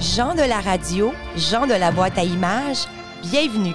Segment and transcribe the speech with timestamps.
[0.00, 2.86] Jean de la radio, Jean de la boîte à images,
[3.22, 3.74] bienvenue.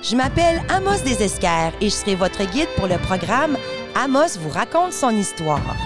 [0.00, 3.58] Je m'appelle Amos Desesquers et je serai votre guide pour le programme
[3.96, 5.76] Amos vous raconte son histoire.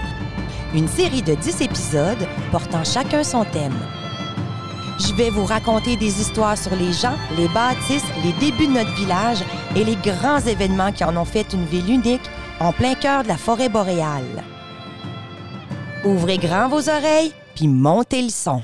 [0.75, 3.79] Une série de 10 épisodes portant chacun son thème.
[4.99, 8.95] Je vais vous raconter des histoires sur les gens, les bâtisses, les débuts de notre
[8.97, 9.43] village
[9.75, 13.29] et les grands événements qui en ont fait une ville unique en plein cœur de
[13.29, 14.45] la forêt boréale.
[16.05, 18.61] Ouvrez grand vos oreilles, puis montez le son.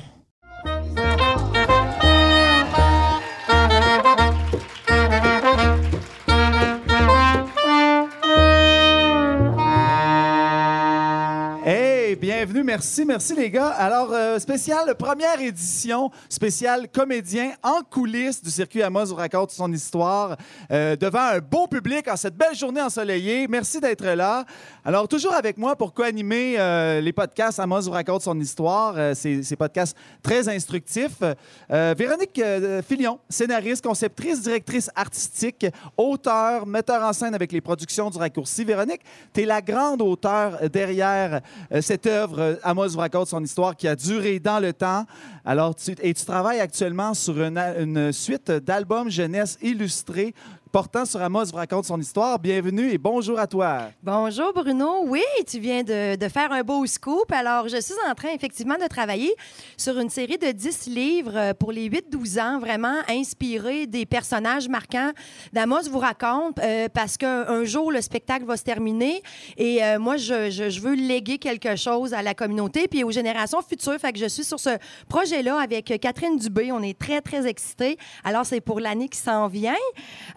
[12.63, 13.69] Merci, merci les gars.
[13.69, 19.73] Alors, euh, spécial première édition, spécial comédien en coulisses du circuit Amos vous raconte son
[19.73, 20.37] histoire
[20.71, 23.49] euh, devant un beau public en cette belle journée ensoleillée.
[23.49, 24.45] Merci d'être là.
[24.85, 29.15] Alors, toujours avec moi pour co-animer euh, les podcasts Amos vous raconte son histoire, euh,
[29.15, 31.23] ces, ces podcasts très instructifs.
[31.69, 32.41] Véronique
[32.89, 38.65] Filion, scénariste, conceptrice, directrice artistique, auteur, metteur en scène avec les productions du Raccourci.
[38.65, 41.41] Véronique, tu es la grande auteure derrière
[41.81, 45.05] cette œuvre, Amos vous raconte son histoire, qui a duré dans le temps.
[45.45, 50.35] Alors, tu, et tu travailles actuellement sur une suite d'albums jeunesse illustrés
[50.77, 52.39] portant sur Amos vous raconte son histoire.
[52.39, 53.89] Bienvenue et bonjour à toi.
[54.03, 55.05] Bonjour Bruno.
[55.07, 57.33] Oui, tu viens de, faire un beau scoop.
[57.33, 59.35] Alors, je suis en train effectivement de travailler
[59.79, 65.13] sur une série de 10 livres pour les 8-12 ans, vraiment inspirés des personnages marquants
[65.55, 69.23] d'Amos vous raconte, euh, parce qu'un jour, le spectacle va se terminer
[69.57, 73.97] et euh, moi, je veux léguer quelque chose à la communauté puis aux générations futures.
[73.99, 74.77] Fait que je suis sur ce
[75.09, 76.71] projet-là avec Catherine Dubé.
[76.71, 77.97] On est très, très excités.
[78.25, 79.73] Alors, c'est pour l'année qui s'en vient.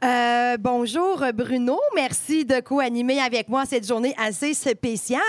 [0.02, 0.28] Euh,
[0.59, 5.21] bonjour Bruno, merci de co-animer avec moi cette journée assez spéciale.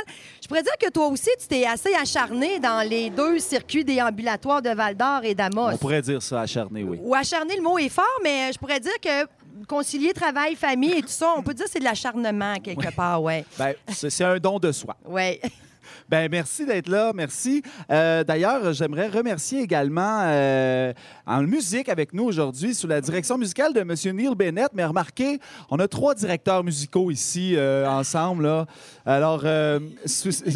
[0.43, 4.63] Je pourrais dire que toi aussi, tu t'es assez acharné dans les deux circuits déambulatoires
[4.63, 5.71] de Val d'Or et d'Amos.
[5.73, 6.99] On pourrait dire ça acharné, oui.
[7.03, 9.27] Ou acharné, le mot est fort, mais je pourrais dire que
[9.67, 13.23] concilier travail, famille et tout ça, on peut dire que c'est de l'acharnement quelque part,
[13.23, 13.45] ouais.
[13.59, 14.97] Ben, c'est un don de soi.
[15.07, 15.41] Ouais.
[16.09, 17.63] Ben merci d'être là, merci.
[17.91, 20.93] Euh, D'ailleurs, j'aimerais remercier également euh,
[21.27, 23.95] en musique avec nous aujourd'hui sous la direction musicale de M.
[24.17, 24.71] Neil Bennett.
[24.75, 25.39] Mais remarquez,
[25.71, 28.67] on a trois directeurs musicaux ici euh, ensemble.
[29.07, 29.45] Alors,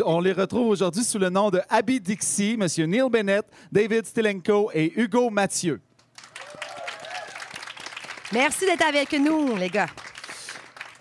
[0.07, 2.67] on les retrouve aujourd'hui sous le nom de Abby Dixie, M.
[2.89, 5.81] Neil Bennett, David Stilenko et Hugo Mathieu.
[8.33, 9.87] Merci d'être avec nous, les gars.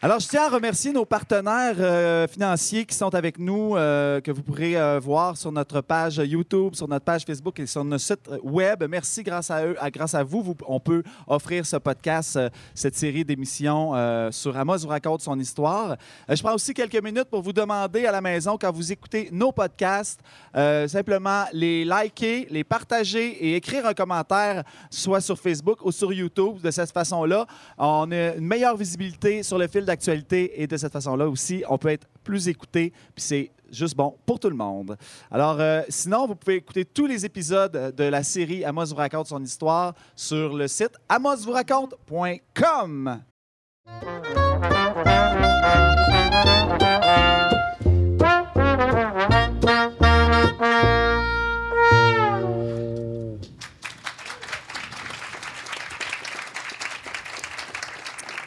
[0.05, 4.31] Alors, je tiens à remercier nos partenaires euh, financiers qui sont avec nous, euh, que
[4.31, 8.03] vous pourrez euh, voir sur notre page YouTube, sur notre page Facebook et sur notre
[8.03, 8.83] site web.
[8.89, 12.37] Merci, grâce à eux, à, grâce à vous, on peut offrir ce podcast,
[12.75, 13.93] cette série d'émissions
[14.31, 15.95] sur Amos vous raconte son histoire.
[16.27, 19.53] Je prends aussi quelques minutes pour vous demander à la maison, quand vous écoutez nos
[19.53, 20.19] podcasts,
[20.53, 26.59] simplement les liker, les partager et écrire un commentaire, soit sur Facebook ou sur YouTube.
[26.61, 27.45] De cette façon-là,
[27.77, 31.77] on a une meilleure visibilité sur le fil d'actualité et de cette façon-là aussi, on
[31.77, 32.91] peut être plus écouté.
[33.15, 34.97] Puis c'est juste bon pour tout le monde.
[35.29, 39.27] Alors, euh, sinon, vous pouvez écouter tous les épisodes de la série Amos vous raconte
[39.27, 43.19] son histoire sur le site amosvoustraconte.com.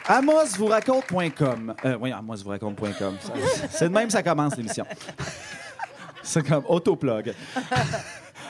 [0.07, 1.73] amosvoustraconte.com.
[1.85, 3.15] Euh, oui, amosvoustraconte.com.
[3.21, 3.33] Ça-
[3.69, 4.85] C'est de même ça commence l'émission.
[6.23, 7.33] C'est comme autoplug.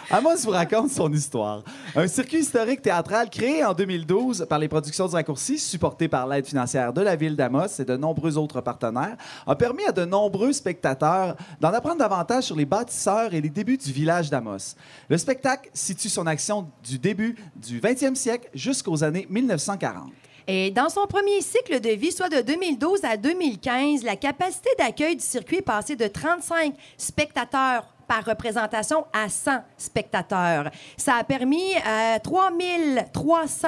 [0.09, 1.63] Amos vous raconte son histoire.
[1.93, 6.47] Un circuit historique théâtral créé en 2012 par les productions du Raccourci, supporté par l'aide
[6.47, 10.53] financière de la ville d'Amos et de nombreux autres partenaires, a permis à de nombreux
[10.53, 14.75] spectateurs d'en apprendre davantage sur les bâtisseurs et les débuts du village d'Amos.
[15.09, 20.09] Le spectacle situe son action du début du 20e siècle jusqu'aux années 1940.
[20.49, 25.17] Et dans son premier cycle de vie, soit de 2012 à 2015, la capacité d'accueil
[25.17, 30.71] du circuit est passée de 35 spectateurs par représentation à 100 spectateurs.
[30.95, 33.67] Ça a permis à 3300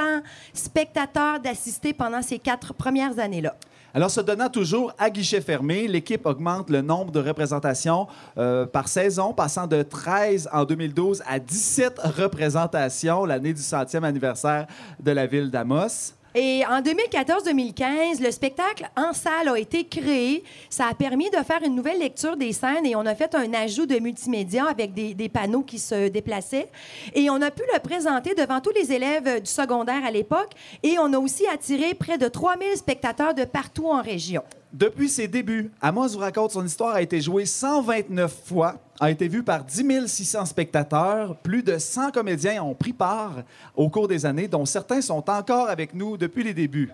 [0.54, 3.58] spectateurs d'assister pendant ces quatre premières années-là.
[3.94, 8.88] Alors, se donnant toujours à guichet fermé, l'équipe augmente le nombre de représentations euh, par
[8.88, 14.68] saison, passant de 13 en 2012 à 17 représentations l'année du centième anniversaire
[15.00, 16.14] de la ville d'Amos.
[16.36, 20.44] Et en 2014-2015, le spectacle en salle a été créé.
[20.70, 23.52] Ça a permis de faire une nouvelle lecture des scènes et on a fait un
[23.54, 26.70] ajout de multimédia avec des, panneaux qui se déplaçaient.
[27.16, 30.52] Et on a pu le présenter devant tous les élèves du secondaire à l'époque.
[30.84, 34.44] Et on a aussi attiré près de 3000 spectateurs de partout en région.
[34.72, 39.28] Depuis ses débuts, Amos vous raconte son histoire a été jouée 129 fois, a été
[39.28, 41.36] vue par 10 600 spectateurs.
[41.38, 43.42] Plus de 100 comédiens ont pris part
[43.76, 46.92] au cours des années, dont certains sont encore avec nous depuis les débuts.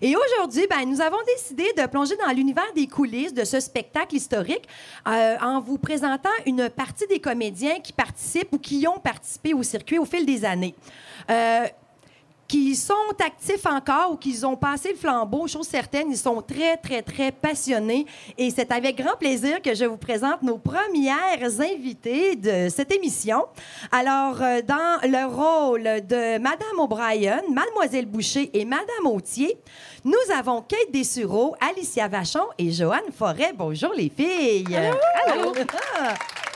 [0.00, 4.14] Et aujourd'hui, ben, nous avons décidé de plonger dans l'univers des coulisses de ce spectacle
[4.14, 4.66] historique
[5.06, 9.62] euh, en vous présentant une partie des comédiens qui participent ou qui ont participé au
[9.62, 10.74] circuit au fil des années.
[11.30, 11.66] Euh,
[12.50, 12.94] qui sont
[13.24, 17.30] actifs encore ou qui ont passé le flambeau, chose certaine, ils sont très, très, très
[17.30, 18.06] passionnés.
[18.36, 23.44] Et c'est avec grand plaisir que je vous présente nos premières invitées de cette émission.
[23.92, 29.56] Alors, euh, dans le rôle de Madame O'Brien, Mademoiselle Boucher et Madame Autier,
[30.04, 33.52] nous avons Kate Dessureau, Alicia Vachon et Joanne Forêt.
[33.56, 34.76] Bonjour les filles.
[35.28, 35.52] Allô?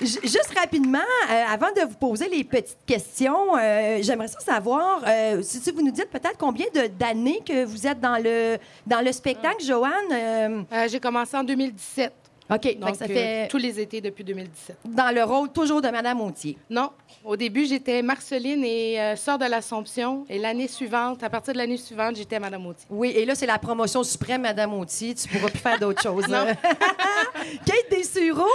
[0.00, 5.40] Juste rapidement, euh, avant de vous poser les petites questions, euh, j'aimerais ça savoir, euh,
[5.42, 6.66] si vous nous dites peut-être combien
[6.98, 10.66] d'années que vous êtes dans le, dans le spectacle, Joanne?
[10.88, 12.12] J'ai commencé en 2017.
[12.50, 13.48] OK, donc ça fait...
[13.48, 14.76] tous les étés depuis 2017.
[14.84, 16.56] Dans le rôle toujours de Madame Montier?
[16.70, 16.90] Non,
[17.24, 20.24] au début, j'étais Marceline et euh, sœur de l'Assomption.
[20.28, 22.86] Et l'année suivante, à partir de l'année suivante, j'étais Madame Autier.
[22.88, 25.12] Oui, et là, c'est la promotion suprême, Madame Autier.
[25.14, 26.28] Tu pourras plus faire d'autres choses.
[26.28, 26.46] non.
[27.66, 28.46] Kate Dessureau,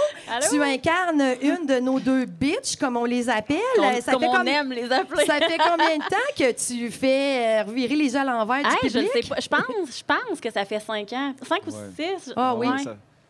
[0.50, 3.58] tu incarnes une de nos deux bitches, comme on les appelle.
[4.00, 5.26] ça fait on aime les appeler.
[5.26, 8.88] ça fait combien de temps que tu fais euh, revirer les yeux à l'envers du
[8.88, 9.10] public?
[9.14, 9.36] Je sais pas.
[9.38, 11.34] Je pense, je pense que ça fait cinq ans.
[11.46, 12.32] Cinq ou six.
[12.34, 12.68] Ah oui.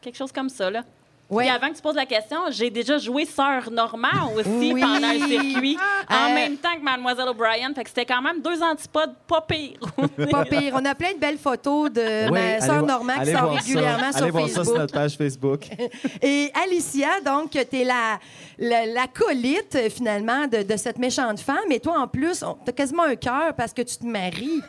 [0.02, 0.82] Quelque chose comme ça, là.
[1.32, 1.49] Oui.
[1.49, 5.78] avant que tu poses la question, j'ai déjà joué Sœur Normand aussi pendant un circuit,
[6.10, 7.72] en euh, même temps que Mademoiselle O'Brien.
[7.75, 9.78] Fait que c'était quand même deux antipodes pas pire.
[10.31, 10.75] pas pire.
[10.75, 14.32] On a plein de belles photos de ma Sœur Normand qui sort régulièrement sur allez
[14.32, 14.32] Facebook.
[14.32, 15.69] Voir ça sur notre page Facebook.
[16.22, 18.19] Et Alicia, donc, tu es la,
[18.58, 21.70] la, colite, finalement, de, de, cette méchante femme.
[21.70, 24.60] Et toi, en plus, tu as quasiment un cœur parce que tu te maries.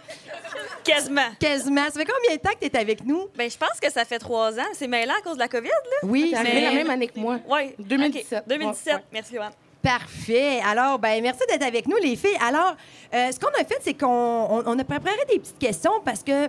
[0.84, 1.30] Quasiment.
[1.40, 1.86] Quasiment.
[1.86, 3.28] Ça fait combien de temps que tu es avec nous?
[3.38, 4.72] Bien, je pense que ça fait trois ans.
[4.74, 5.98] C'est mêlé à cause de la COVID, là?
[6.04, 6.62] Oui, mais...
[6.62, 7.40] la même année que moi.
[7.48, 7.74] Oui.
[7.80, 8.44] 2017.
[8.48, 9.04] 2017.
[9.12, 9.52] Merci, Joanne.
[9.82, 10.62] Parfait.
[10.66, 12.38] Alors, ben merci d'être avec nous, les filles.
[12.42, 12.76] Alors,
[13.14, 14.08] euh, ce qu'on a fait, c'est qu'on
[14.66, 16.48] on a préparé des petites questions parce que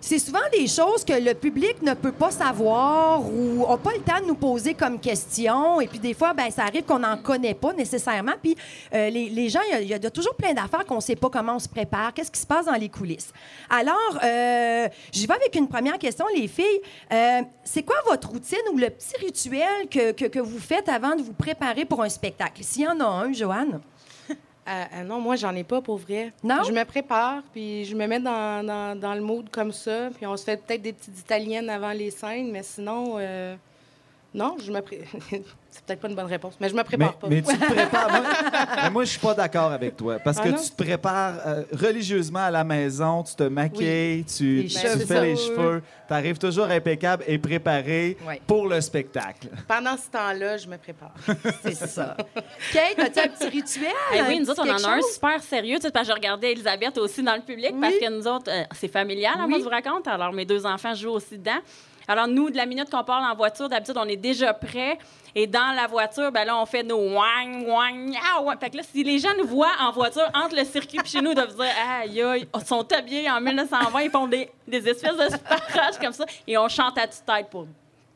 [0.00, 4.00] c'est souvent des choses que le public ne peut pas savoir ou n'a pas le
[4.00, 5.80] temps de nous poser comme question.
[5.80, 8.32] Et puis, des fois, ben, ça arrive qu'on n'en connaît pas nécessairement.
[8.42, 8.56] Puis,
[8.94, 11.56] euh, les, les, gens, il y, a toujours plein d'affaires qu'on ne sait pas comment
[11.56, 13.32] on se prépare, qu'est-ce qui se passe dans les coulisses.
[13.68, 16.80] Alors, euh, j'y vais avec une première question, les filles.
[17.12, 21.14] Euh, c'est quoi votre routine ou le petit rituel que, que, que vous faites avant
[21.14, 22.62] de vous préparer pour un spectacle?
[22.64, 23.80] S'il y en a un, Joanne?
[24.68, 26.32] Euh, euh, non, moi, j'en ai pas pour vrai.
[26.44, 26.62] Non?
[26.66, 30.26] Je me prépare, puis je me mets dans, dans, dans le mood comme ça, puis
[30.26, 33.56] on se fait peut-être des petites italiennes avant les scènes, mais sinon, euh,
[34.32, 35.20] non, je me prépare.
[35.70, 37.28] C'est peut-être pas une bonne réponse, mais je me prépare pas.
[37.28, 38.10] Mais tu te prépares.
[38.10, 40.18] moi, moi je suis pas d'accord avec toi.
[40.18, 44.68] Parce ah que tu te prépares euh, religieusement à la maison, tu te maquilles, tu,
[44.68, 48.16] fais les cheveux, tu arrives toujours impeccable et préparé
[48.48, 49.48] pour le spectacle.
[49.68, 51.14] Pendant ce temps-là, je me prépare.
[51.62, 52.16] C'est ça.
[52.72, 53.92] Kate, as-tu un petit rituel?
[54.12, 55.76] Eh oui, nous autres, on en a un super sérieux.
[55.76, 58.50] Tu sais, parce que je regardais Elisabeth aussi dans le public, parce que nous autres,
[58.50, 60.08] euh, c'est familial, hein, moi, je vous raconte.
[60.08, 61.60] Alors, mes deux enfants jouent aussi dedans.
[62.10, 64.98] Alors, nous, de la minute qu'on parle en voiture, d'habitude, on est déjà prêts.
[65.32, 68.82] Et dans la voiture, ben là, on fait nos wang, wang, ah, Fait que là,
[68.82, 71.54] si les gens nous voient en voiture entre le circuit et chez nous, ils doivent
[71.54, 71.66] dire,
[72.02, 76.12] aïe, aïe, ils sont habillés en 1920, ils font des, des espèces de parages comme
[76.12, 76.24] ça.
[76.48, 77.68] Et on chante à toute tête pour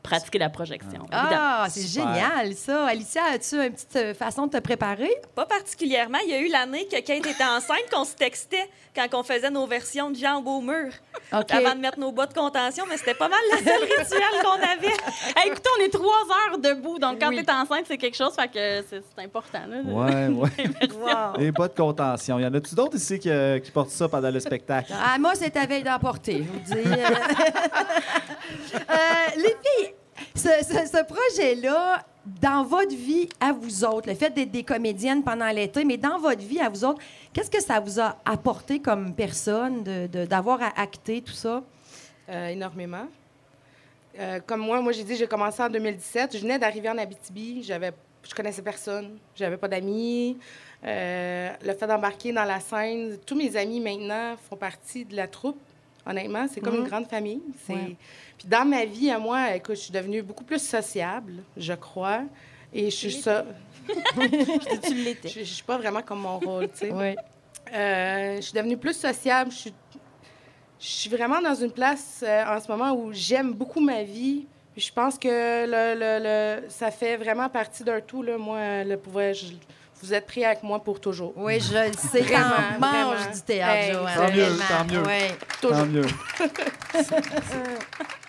[0.05, 1.05] pratiquer la projection.
[1.11, 2.85] Ah, c'est génial, ça.
[2.85, 5.11] Alicia, as-tu une petite euh, façon de te préparer?
[5.33, 6.19] Pas particulièrement.
[6.25, 9.49] Il y a eu l'année que Kate était enceinte qu'on se textait quand on faisait
[9.49, 10.91] nos versions de jambes au mur
[11.31, 14.53] avant de mettre nos bas de contention, mais c'était pas mal le seul rituel qu'on
[14.53, 14.95] avait.
[15.47, 18.47] écoutez, on est trois heures debout, donc quand tu es enceinte, c'est quelque chose, fait
[18.47, 19.59] que c'est important.
[19.85, 20.49] Oui, oui.
[21.37, 22.39] Les bas de contention.
[22.39, 24.93] Y en a-tu d'autres ici qui, euh, qui, portent ça pendant le spectacle?
[24.93, 26.89] Ah, moi, c'est ta veille d'emporter, je vous dis.
[28.75, 28.79] euh,
[29.37, 29.94] les filles,
[30.35, 32.05] ce, projet-là,
[32.41, 36.19] dans votre vie à vous autres, le fait d'être des comédiennes pendant l'été, mais dans
[36.19, 37.01] votre vie à vous autres,
[37.33, 41.63] qu'est-ce que ça vous a apporté comme personne d'avoir à acter tout ça?
[42.29, 43.07] Euh, énormément.
[44.17, 46.35] Euh, comme moi, moi j'ai dit, j'ai commencé en 2017.
[46.37, 47.61] Je venais d'arriver en Abitibi.
[47.63, 47.91] J'avais,
[48.27, 49.17] je connaissais personne.
[49.35, 50.37] J'avais pas d'amis.
[50.83, 55.27] Euh, le fait d'embarquer dans la scène, tous mes amis maintenant font partie de la
[55.27, 55.59] troupe.
[56.05, 56.87] Honnêtement, c'est comme une mhm.
[56.87, 57.41] grande famille.
[57.65, 62.23] Puis dans ma vie, à moi, écoute, je suis devenue beaucoup plus sociable, je crois.
[62.73, 63.45] Et je suis ça.
[63.87, 65.29] tu l'étais.
[65.29, 66.91] Je, ne suis pas vraiment comme mon rôle, tu sais.
[66.91, 67.15] Oui.
[67.73, 69.51] Euh, je suis devenue plus sociable.
[69.51, 69.73] Je suis,
[70.79, 74.45] je suis vraiment dans une place euh, en ce moment où j'aime beaucoup ma vie.
[74.75, 78.21] Je pense que le, le, ça fait vraiment partie d'un tout.
[78.21, 78.37] Là.
[78.37, 79.33] Moi, le pouvoir,
[80.01, 81.33] vous êtes pris avec moi pour toujours.
[81.35, 82.21] Oui, je le sais.
[82.21, 84.15] Vraiment, mange du théâtre, Hey, Joanne.
[84.15, 85.01] tant mieux, tant mieux.
[85.03, 85.35] Ouais.
[85.61, 85.85] Tant Toujours.
[85.85, 86.05] mieux.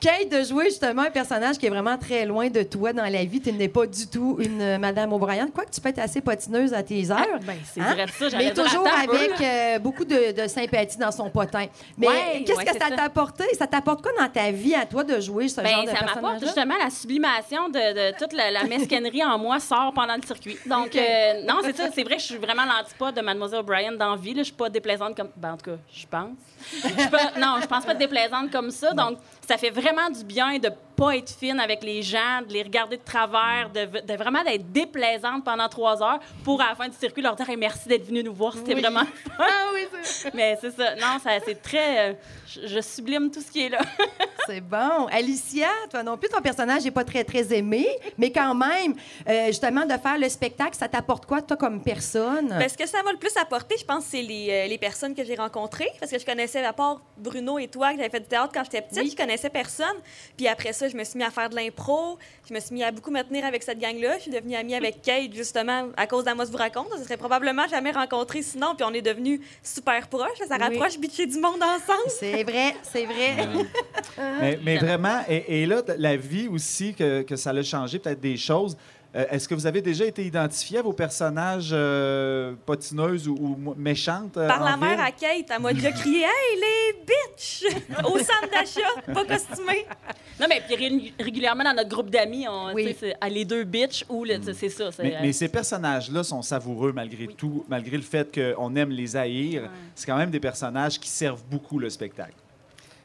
[0.00, 3.24] Kate, de jouer justement un personnage qui est vraiment très loin de toi dans la
[3.24, 3.40] vie.
[3.40, 5.48] Tu n'es pas du tout une euh, Madame O'Brien.
[5.54, 7.38] Quoique tu peux être assez patineuse à tes heures.
[7.42, 7.94] Ben, c'est Hein?
[7.94, 11.66] vrai de ça, Mais toujours avec euh, beaucoup de, de sympathie dans son potin.
[11.98, 13.44] Mais Ouais, qu'est-ce ouais, que ça t'a apporté?
[13.58, 16.04] Ça t'apporte quoi dans ta vie à toi de jouer ce genre Ben, de ça
[16.04, 20.16] m'apporte personnage justement la sublimation de, de toute la, la mesquinerie en moi sort pendant
[20.16, 20.56] le circuit.
[20.66, 21.88] Donc, euh, non, c'est ça.
[21.94, 24.34] C'est vrai que je suis vraiment l'antipode de Mademoiselle O'Brien dans la vie.
[24.36, 25.28] Je suis pas déplaisante comme.
[25.36, 26.30] Ben, en tout cas, je pense.
[27.10, 28.92] Pas- non, je pense pas être déplaisante comme ça.
[28.92, 29.18] Donc,
[29.50, 32.98] ça fait vraiment du bien de pas être fine avec les gens, de les regarder
[32.98, 36.96] de travers, de, de vraiment d'être déplaisante pendant trois heures pour, à la fin du
[36.96, 38.52] circuit, leur dire Hey, merci d'être venu nous voir.
[38.54, 39.04] C'était vraiment.
[39.38, 40.94] Ah oui, c'est Mais c'est ça.
[40.96, 42.10] Non, ça, c'est très.
[42.10, 42.14] euh,
[42.46, 43.80] je, je sublime tout ce qui est là.
[44.46, 45.06] C'est bon.
[45.12, 47.86] Alicia, toi non plus, ton personnage n'est pas très, très aimé,
[48.18, 48.94] mais quand même,
[49.28, 52.48] euh, justement, de faire le spectacle, ça t'apporte quoi, toi, comme personne?
[52.48, 55.14] Ben, ce que ça m'a le plus apporté, je pense, c'est les, euh, les personnes
[55.14, 55.90] que j'ai rencontrées.
[56.00, 58.64] Parce que je connaissais, à part Bruno et toi, que j'avais fait du théâtre quand
[58.64, 59.86] j'étais petite, je connaissais personne.
[60.36, 62.18] Puis après ça, je me suis mis à faire de l'impro.
[62.48, 64.16] Je me suis mis à beaucoup me tenir avec cette gang-là.
[64.18, 66.88] Je suis devenue amie avec Kate, justement, à cause d'Amos vous raconte.
[66.96, 68.74] Ça serait probablement jamais rencontré sinon.
[68.76, 70.38] Puis on est devenus super proches.
[70.48, 70.62] Ça Oui.
[70.62, 72.08] rapproche bitcher du monde ensemble.
[72.08, 73.36] C'est vrai, c'est vrai.
[74.40, 78.20] Mais, mais vraiment, et, et là, la vie aussi, que, que ça l'a changé, peut-être
[78.20, 78.76] des choses.
[79.16, 83.74] Euh, Est-ce que vous avez déjà été identifié à vos personnages euh, potineuses ou, ou
[83.76, 84.36] méchantes?
[84.36, 87.64] euh, Par la mère à Kate, elle m'a déjà crié Hey, les bitches!
[88.04, 89.84] Au centre d'achat, pas costumé.
[90.40, 92.96] Non, mais puis ré- régulièrement dans notre groupe d'amis, on, Oui.
[93.20, 94.24] ah, les deux bitches ou
[94.54, 94.90] c'est ça.
[95.00, 99.16] Mais, euh, mais ces personnages-là sont savoureux malgré tout, malgré le fait qu'on aime les
[99.16, 99.68] haïr.
[99.96, 102.34] C'est quand même des personnages qui servent beaucoup le spectacle.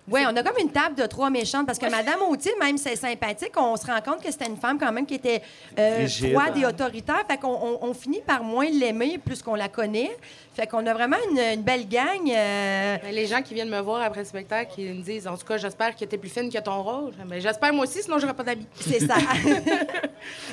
[0.07, 2.83] Oui, on a comme une table de trois méchantes parce que Madame Autier, même si
[2.83, 5.41] c'est sympathique, on se rend compte que c'était une femme quand même qui était
[5.79, 7.23] euh, froide et autoritaire.
[7.27, 10.11] Fait qu'on on, on finit par moins l'aimer plus qu'on la connaît.
[10.55, 12.21] Fait qu'on a vraiment une, une belle gang.
[12.29, 15.35] euh, Ben, les gens qui viennent me voir après le spectacle, ils me disent En
[15.37, 17.11] tout cas, j'espère que tu es plus fine que ton rôle.
[17.25, 18.67] Ben, j'espère moi aussi, sinon j'aurais pas d'habits.
[18.79, 19.15] C'est ça.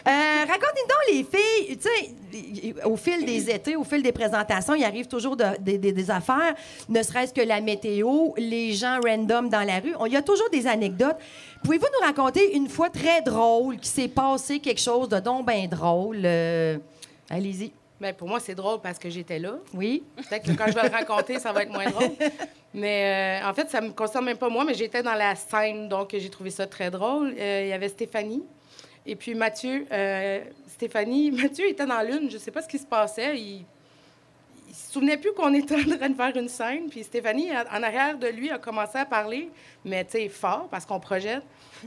[0.07, 4.75] Euh, Racontez-nous donc, les filles, tu sais, au fil des étés, au fil des présentations,
[4.75, 6.55] il arrive toujours de- des- des- des affaires,
[6.89, 9.95] ne serait-ce que la météo, les gens random dans la rue.
[9.99, 11.17] On- Il y a toujours des anecdotes.
[11.65, 15.67] Pouvez-vous nous raconter une fois très drôle qui s'est passé quelque chose de donc bien
[15.67, 16.21] drôle?
[16.25, 16.79] Euh,
[17.31, 17.73] Allez-y.
[18.01, 19.55] Ben, pour moi, c'est drôle parce que j'étais là.
[19.75, 20.03] Oui?
[20.17, 22.11] Peut-être que quand je vais le raconter, ça va être moins drôle.
[22.75, 25.89] Mais euh, en fait, ça me concerne même pas moi, mais j'étais dans la scène,
[25.89, 27.35] donc j'ai trouvé ça très drôle.
[27.39, 28.43] Euh, Il y avait Stéphanie
[29.07, 29.87] et puis Mathieu.
[29.93, 33.37] Euh, Stéphanie, Mathieu était dans l'une, je sais pas ce qui se passait.
[33.39, 33.65] Il
[34.93, 36.89] se souvenait plus qu'on était en train de faire une scène.
[36.91, 39.49] Puis Stéphanie, en arrière de lui, a commencé à parler,
[39.85, 41.43] mais tu sais, fort, parce qu'on projette.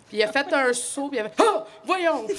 [0.09, 2.25] Puis il a fait un saut, puis il a fait Oh, voyons!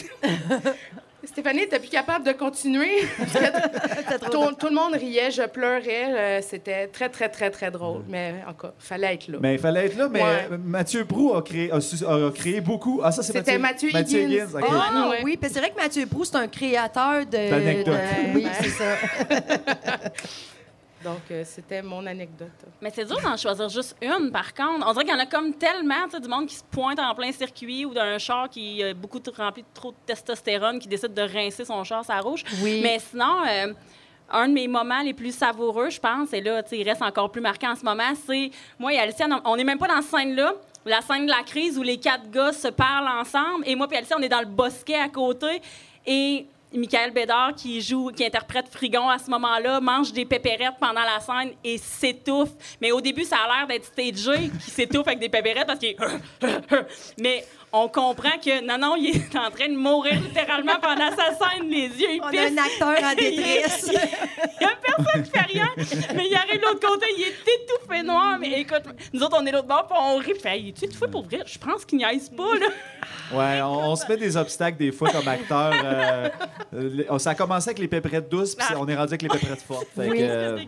[1.25, 2.99] Stéphanie n'était plus capable de continuer.
[4.31, 6.05] Tout, tout le monde riait, je pleurais.
[6.15, 8.03] euh, C'était très, très, très, très drôle.
[8.09, 9.39] Mais encore, il fallait être là.
[9.41, 10.49] Mais il fallait être là, mais Ouais.
[10.65, 13.01] Mathieu Prou a créé, a, a créé beaucoup.
[13.03, 14.47] Ah, ça, c'est C'était Mathieu, Mathieu Higgins.
[14.55, 14.65] OK.
[14.71, 15.21] Ah, Ouais.
[15.25, 17.51] oui, parce que c'est vrai que Mathieu Proust, c'est un créateur de.
[17.51, 17.95] D'anecdotes.
[17.97, 18.95] de- Oui, c'est ça.
[21.07, 22.49] Donc, euh, c'était mon anecdote.
[22.83, 24.85] Mais c'est dur d'en choisir juste une, par contre.
[24.87, 27.31] On dirait qu'il y en a comme tellement, du monde qui se pointe en plein
[27.31, 31.23] circuit ou d'un char qui a beaucoup rempli de trop de testostérone qui décide de
[31.23, 32.43] rincer son char à rouge.
[32.61, 32.81] Oui.
[32.83, 33.73] Mais sinon, euh,
[34.31, 37.41] un de mes moments les plus savoureux, je pense, et là, il reste encore plus
[37.41, 40.11] marquant en ce moment, c'est moi et Alicia, on- on n'est même pas dans cette
[40.19, 40.55] scène-là.
[40.85, 43.97] La scène de la crise où les quatre gars se parlent ensemble et moi et
[43.99, 45.63] Alicia, on est dans le bosquet à côté
[46.05, 51.03] et Michael Bédard, qui joue, qui interprète Frigon à ce moment-là, mange des pépérettes pendant
[51.03, 52.51] la scène et s'étouffe.
[52.81, 55.91] Mais au début, ça a l'air d'être stagé, qui s'étouffe avec des pépérettes parce qu'il
[55.91, 55.97] est...
[57.21, 57.45] Mais
[57.85, 61.69] on comprend que, non, non, il est en train de mourir littéralement pendant sa scène,
[61.69, 62.41] les yeux, il On a pisse.
[62.41, 63.91] un acteur en détresse.
[64.61, 65.69] Il n'y a personne qui fait rien.
[66.15, 68.39] Mais il arrive de l'autre côté, il est étouffé noir.
[68.41, 70.35] Mais écoute, nous autres, on est l'autre bord, puis on rit.
[70.41, 71.41] Fait, il est étouffé pour vrai?
[71.47, 72.67] Je pense qu'il niaise pas, là.
[73.37, 75.73] Ouais, on, on se met des obstacles des fois comme acteur.
[76.73, 78.75] euh, ça a commencé avec les péperettes douces, puis Ah.
[78.79, 79.89] on est rendu avec les péperettes fortes.
[79.95, 80.19] Fait Oui.
[80.19, 80.59] que, euh,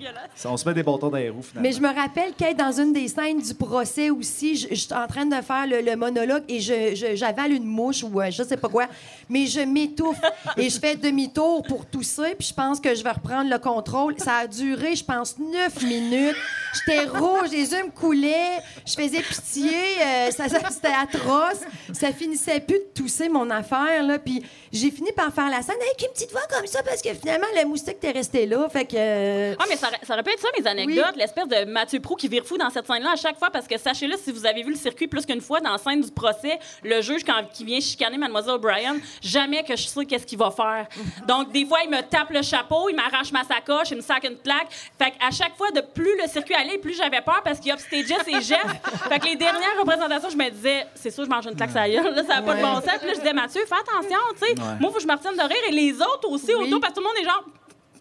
[0.45, 1.69] on se met des bâtons dans les roues, finalement.
[1.69, 4.93] Mais je me rappelle qu'être dans une des scènes du procès aussi, je, je suis
[4.95, 8.43] en train de faire le, le monologue et je- j'avale une mouche ou euh, je
[8.43, 8.87] sais pas quoi,
[9.29, 10.21] mais je m'étouffe
[10.57, 14.15] et je fais demi-tour pour tousser, puis je pense que je vais reprendre le contrôle.
[14.19, 16.37] Ça a duré, je pense, neuf minutes.
[16.75, 19.71] J'étais rouge, les yeux me coulaient, je faisais pitié,
[20.03, 21.61] euh, ça, ça- c'était atroce.
[21.93, 25.77] Ça finissait plus de tousser mon affaire, là, puis j'ai fini par faire la scène
[25.81, 28.85] avec une petite voix comme ça parce que finalement, le moustique était resté là, fait
[28.85, 28.95] que...
[28.97, 31.17] euh, Ah, mais ça, aurait- ça aurait pu être ça, mes anecdotes.
[31.17, 33.79] L'espèce de Mathieu Prou qui vire fou dans cette scène-là à chaque fois, parce que
[33.79, 36.59] sachez-le, si vous avez vu le circuit plus qu'une fois dans la scène du procès,
[36.89, 40.51] le juge, quand qui vient chicaner Mademoiselle O'Brien, jamais que je sais qu'est-ce qu'il va
[40.51, 40.87] faire.
[41.27, 44.25] Donc, des fois, il me tape le chapeau, il m'arrache ma sacoche, il me sac
[44.25, 44.69] une plaque.
[44.99, 48.23] Fait qu'à chaque fois, de plus le circuit allait, plus j'avais peur parce qu'il upstageait
[48.25, 48.67] ses gestes.
[49.09, 51.89] Fait que les dernières représentations, je me disais, c'est sûr, je mange une claque ça
[51.89, 52.99] gueule, là, ça n'a pas de bon sens.
[52.99, 54.55] Puis là, je disais, Mathieu, fais attention, tu sais.
[54.57, 55.63] Moi, il faut que je me retienne de rire.
[55.69, 57.45] Et les autres aussi autour, parce que tout le monde est genre,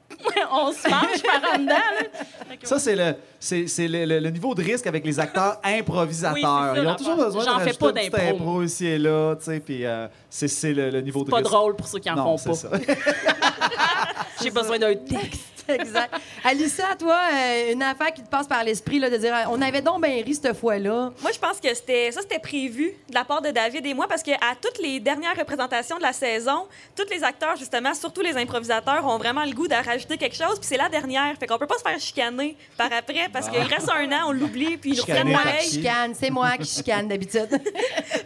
[0.51, 2.57] on se mange par en dedans.
[2.63, 6.73] Ça, c'est le, c'est, c'est le, le- le niveau de risque avec les acteurs improvisateurs.
[6.75, 9.45] Oui, Ils ont toujours besoin J'en de fais pas d'impro, impro ici et là, tu
[9.45, 11.49] sais, puis euh, c'est, c'est le, le niveau de Pas risque.
[11.51, 12.77] drôle pour ceux qui en Non, font pas.
[14.41, 15.56] J'ai besoin d'un texte.
[15.79, 16.13] exact.
[16.43, 19.81] Alicia, toi, euh, une affaire qui te passe par l'esprit, là, de dire, on avait
[19.81, 21.12] donc bien ri cette fois-là.
[21.21, 24.07] Moi, je pense que c'était ça, c'était prévu de la part de David et moi
[24.07, 28.21] parce que à toutes les dernières représentations de la saison, tous les acteurs, justement, surtout
[28.21, 30.59] les improvisateurs, ont vraiment le goût de rajouter quelque chose.
[30.59, 33.62] Puis c'est la dernière, fait qu'on peut pas se faire chicaner par après parce qu'il
[33.62, 35.67] reste un an, on l'oublie, puis ils reprennent par l'oreille.
[35.67, 35.75] qui?
[35.75, 37.50] Chicane, c'est moi qui chicane d'habitude.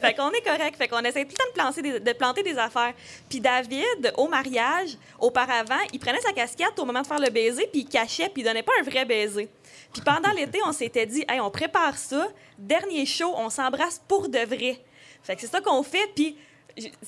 [0.02, 0.76] Fait qu'on est correct.
[0.78, 2.94] Fait qu'on essaie tout le temps de planter des, de planter des affaires.
[3.30, 7.68] Puis David, au mariage, auparavant, il prenait sa casquette au moment de faire le baiser,
[7.72, 9.50] puis il cachait, puis il donnait pas un vrai baiser.
[9.94, 12.28] Puis pendant l'été, on s'était dit, hey, on prépare ça.
[12.58, 14.80] Dernier show, on s'embrasse pour de vrai.
[15.24, 16.10] Fait que c'est ça qu'on fait.
[16.16, 16.38] Puis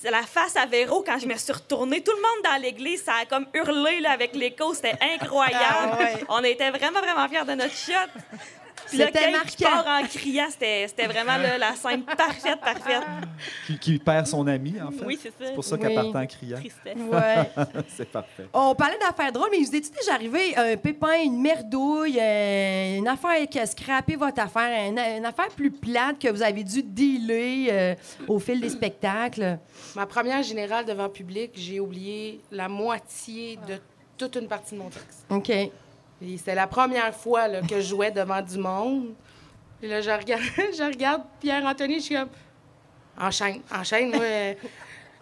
[0.04, 2.02] la face à Véro quand je me suis retournée.
[2.02, 4.74] Tout le monde dans l'église, ça a comme hurlé là, avec l'écho.
[4.74, 5.90] C'était incroyable.
[5.92, 6.24] Ah ouais.
[6.28, 7.92] On était vraiment, vraiment fiers de notre shot.
[8.86, 9.82] C'était marquant.
[9.82, 13.02] part en criant, c'était c'était vraiment là, la scène parfaite, parfaite.
[13.66, 15.04] qui, qui perd son ami, en fait.
[15.04, 15.46] Oui, c'est ça.
[15.46, 15.82] C'est pour ça Oui.
[15.82, 16.58] qu'elle partait en criant.
[16.58, 16.96] Tristesse.
[17.10, 17.50] Ouais.
[17.88, 18.46] c'est parfait.
[18.52, 23.08] On parlait d'affaires drôles, mais vous est-il déjà arrivé un pépin, une merdouille, euh, une
[23.08, 26.82] affaire qui a scrappé votre affaire, une, une affaire plus plate que vous avez dû
[26.82, 27.94] dealer euh,
[28.28, 29.58] au fil des spectacles?
[29.96, 33.78] Ma première générale devant public, j'ai oublié la moitié de
[34.18, 35.24] toute une partie de mon texte.
[35.30, 35.50] OK.
[36.22, 39.14] Et c'était la première fois que je jouais devant du monde.
[39.80, 42.28] Puis là, je regarde, je regarde Pierre-Anthony, je suis comme...
[43.18, 44.12] Enchaîne, enchaîne.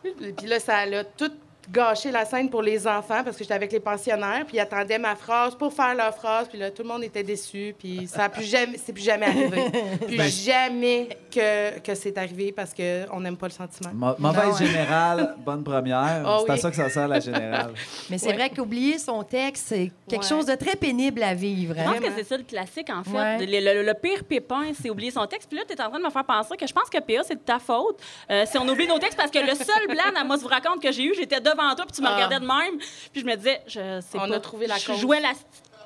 [0.03, 1.33] Puis là, ça a tout
[1.71, 4.99] gâché la scène pour les enfants parce que j'étais avec les pensionnaires, puis ils attendaient
[4.99, 8.25] ma phrase pour faire leur phrase, puis là, tout le monde était déçu, puis ça
[8.25, 9.63] a plus jamais, c'est plus jamais arrivé.
[10.07, 13.91] Plus Ben- jamais que, que c'est arrivé parce qu'on n'aime pas le sentiment.
[14.19, 14.67] Mauvaise ouais.
[14.67, 16.23] générale, bonne première.
[16.27, 16.61] Ah c'est à oui.
[16.61, 17.73] ça que ça sert, la générale.
[18.11, 18.35] Mais c'est Ouais.
[18.35, 20.29] vrai qu'oublier son texte, c'est quelque Ouais.
[20.29, 21.75] chose de très pénible à vivre.
[21.79, 23.11] Je pense que c'est ça le classique, en fait.
[23.17, 23.47] Ouais.
[23.47, 25.49] Le, le- le pire pépin, c'est oublier son texte.
[25.49, 27.23] Puis là, tu es en train de me faire penser que je pense que PA,
[27.25, 27.99] c'est de ta faute.
[28.31, 30.49] Euh, si on oublie nos textes, parce que le seul blanc à moi, je vous
[30.49, 32.15] raconte que j'ai eu, j'étais devant toi, puis tu me Ah.
[32.15, 32.79] regardais de même.
[33.13, 34.37] Puis je me disais, je sais On pas.
[34.37, 34.99] a trouvé la Je cause.
[35.01, 35.33] jouais la,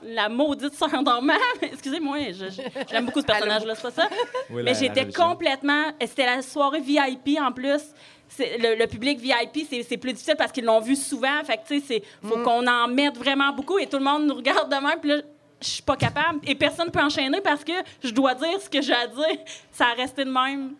[0.03, 1.39] la maudite sœur normale.
[1.63, 4.09] Excusez-moi, je- je- j'aime beaucoup ce personnage-là, c'est pas ça.
[4.51, 5.29] Oui, la- Mais la j'étais religion.
[5.29, 5.85] complètement.
[6.01, 7.81] C'était la soirée VIP en plus.
[8.29, 11.43] C'est- Le, le public VIP, c'est- c'est plus difficile parce qu'ils l'ont vu souvent.
[11.45, 12.29] Fait que, tu sais, c'est- Mm.
[12.29, 14.99] faut qu'on en mette vraiment beaucoup et tout le monde nous regarde de même.
[15.01, 15.17] Puis là,
[15.63, 16.41] je suis pas capable.
[16.47, 17.73] Et personne peut enchaîner parce que
[18.05, 19.39] je dois dire ce que j'ai à dire.
[19.71, 20.75] Ça a resté de même.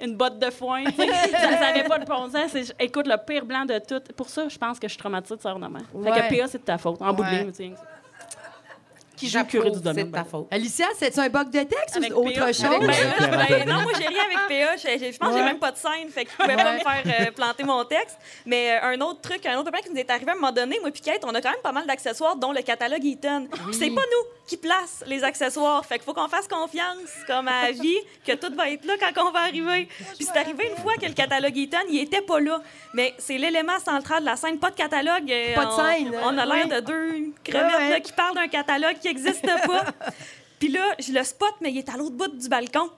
[0.00, 0.84] Une botte de foin.
[0.96, 2.50] ça n'avait pas de bon sens.
[2.52, 4.00] C'est- Écoute, le pire blanc de tout.
[4.16, 5.82] Pour ça, je pense que je suis traumatisée de de mère.
[5.90, 6.28] Fait Ouais.
[6.28, 7.00] que PA, c'est de ta faute.
[7.02, 7.44] En bout de Ouais.
[7.44, 7.74] ligne.
[9.18, 10.04] Qui joue curé du domaine.
[10.06, 10.46] C'est de ta faute.
[10.50, 12.52] Alicia, c'est un bug de texte Avec ou autre PA.
[12.52, 12.64] chose?
[12.64, 14.76] Avec ben, non, moi, j'ai rien avec PA.
[14.76, 17.30] Je, pense que j'ai même pas de scène, fait qu'il pouvait pas me faire euh,
[17.32, 18.16] planter mon texte.
[18.46, 20.52] Mais euh, un autre truc, un autre point qui nous est arrivé à un moment
[20.52, 23.48] donné, moi puis Kate, on a quand même pas mal d'accessoires, dont le catalogue Eaton.
[23.50, 25.84] Puis c'est pas nous qui place les accessoires.
[25.84, 28.94] Fait qu'il faut qu'on fasse confiance, comme à la vie, que tout va être là
[28.98, 29.88] quand on va arriver.
[30.16, 32.60] Puis c'est arrivé une fois que le catalogue Eaton, il était pas là.
[32.94, 34.58] Mais c'est l'élément central de la scène.
[34.58, 35.30] Pas de catalogue.
[35.30, 36.70] euh, Pas de on- scène, On, a l'air oui.
[36.70, 37.90] de deux crevettes Ouais, ouais.
[37.90, 39.84] là, qui parlent d'un catalogue qui n'existe pas.
[40.58, 42.90] Puis là, je le spot, mais il est à l'autre bout du balcon.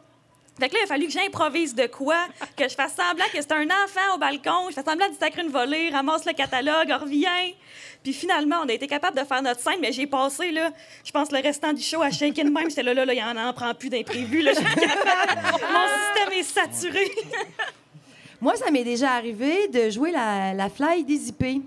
[0.59, 3.41] Fait que là, il a fallu que j'improvise de quoi, que je fasse semblant que
[3.41, 6.91] c'est un enfant au balcon, je fais semblant de sacrer une volée, ramasse le catalogue,
[7.01, 7.55] revient.
[8.03, 10.71] Puis finalement, on a été capable de faire notre scène, mais j'ai passé, là,
[11.03, 12.69] je pense, le restant du show à shaker de même.
[12.69, 15.41] J'étais là, là, là, il en en prend plus d'imprévus, là, je suis plus capable.
[15.73, 17.11] Mon système est saturé.
[18.41, 21.63] Moi, ça m'est déjà arrivé de jouer la, la fly des IP.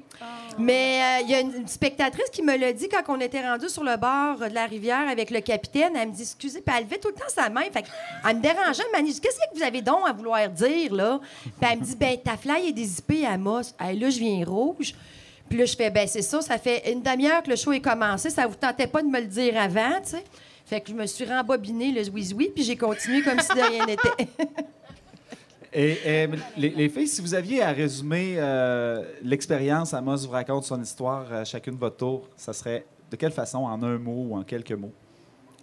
[0.57, 3.69] Mais euh, il y a une, spectatrice qui me l'a dit quand on était rendu
[3.69, 5.93] sur le bord de la rivière avec le capitaine.
[5.95, 7.63] Elle me dit Excusez, puis elle levait tout le temps sa main.
[7.71, 7.85] Fait
[8.27, 8.83] elle me dérangeait.
[8.93, 11.19] Elle m'a dit Qu'est-ce que vous avez donc à vouloir dire, là?
[11.43, 13.73] Puis elle me dit Ben, ta fly est IP à Moss.
[13.79, 14.93] Hey, là, je viens rouge.
[15.49, 17.81] Puis là, je fais Ben, c'est ça, ça fait une demi-heure que le show est
[17.81, 18.29] commencé.
[18.29, 20.01] Ça vous tentait pas de me le dire avant,
[20.65, 23.85] Fait que je me suis rembobiné le oui puis j'ai continué comme si de rien
[23.85, 24.27] n'était.
[25.73, 30.65] Et, et, les, les filles, si vous aviez à résumer euh, l'expérience, Amos vous raconte
[30.65, 34.25] son histoire à chacune de votre tour, ça serait de quelle façon, en un mot
[34.29, 34.91] ou en quelques mots?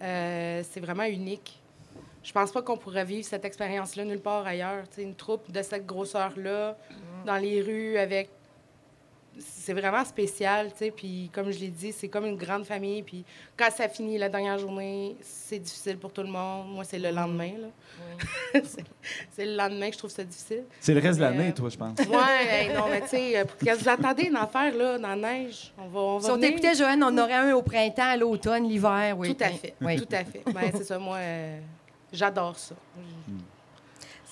[0.01, 1.61] Euh, c'est vraiment unique.
[2.23, 4.87] Je pense pas qu'on pourrait vivre cette expérience-là nulle part ailleurs.
[4.89, 6.77] Tu sais, une troupe de cette grosseur-là,
[7.25, 8.29] dans les rues, avec
[9.39, 10.91] c'est vraiment spécial, tu sais.
[10.91, 13.01] Puis comme je l'ai dit, c'est comme une grande famille.
[13.01, 13.23] Puis
[13.57, 16.67] quand ça finit la dernière journée, c'est difficile pour tout le monde.
[16.73, 17.67] Moi, c'est le lendemain, là.
[18.63, 18.83] c'est-
[19.31, 20.63] c'est le lendemain que je trouve ça difficile.
[20.79, 21.97] C'est le reste de l'année, euh, toi, je pense.
[21.99, 25.07] Ouais, hey, non, mais tu sais, euh, qu'est-ce que vous attendez d'en faire, là, dans
[25.07, 25.71] la neige?
[25.77, 28.67] On va, on va Si on t'écoutait, Joanne, on aurait un au printemps, à l'automne,
[28.67, 29.15] l'hiver.
[29.17, 29.35] Oui.
[29.35, 29.73] Tout à fait.
[29.81, 29.95] Oui.
[29.97, 30.43] Tout à fait.
[30.45, 31.59] Ben, c'est ça, moi, euh,
[32.11, 32.75] j'adore ça.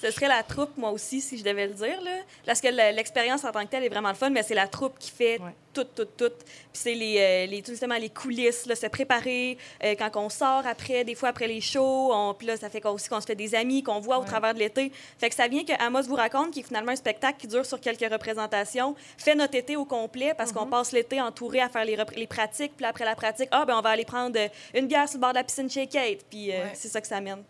[0.01, 1.99] Ce serait la troupe, moi aussi, si je devais le dire.
[2.01, 2.12] Là.
[2.45, 4.67] Parce que le- l'expérience en tant que telle est vraiment le fun, mais c'est la
[4.67, 5.51] troupe qui fait Ouais.
[5.73, 6.31] tout, tout, tout.
[6.39, 9.57] Puis c'est les, euh, les, tout justement les coulisses, là, se préparer.
[9.83, 12.79] euh, quand on sort après, des fois après les shows, on, puis là, ça fait
[12.81, 14.91] qu'on- aussi qu'on se fait des amis, qu'on voit au travers de l'été.
[15.17, 17.65] Fait que ça vient que Amos vous raconte, qui est finalement un spectacle qui dure
[17.65, 21.83] sur quelques représentations, fait notre été au complet parce qu'on passe l'été entouré à faire
[21.85, 22.73] les, pratiques.
[22.77, 24.38] Puis après la pratique, ah, ben on va aller prendre
[24.73, 26.19] une bière sur le bord de la piscine chez Kate.
[26.29, 26.71] Puis euh, Ouais.
[26.73, 27.43] c'est ça que ça amène.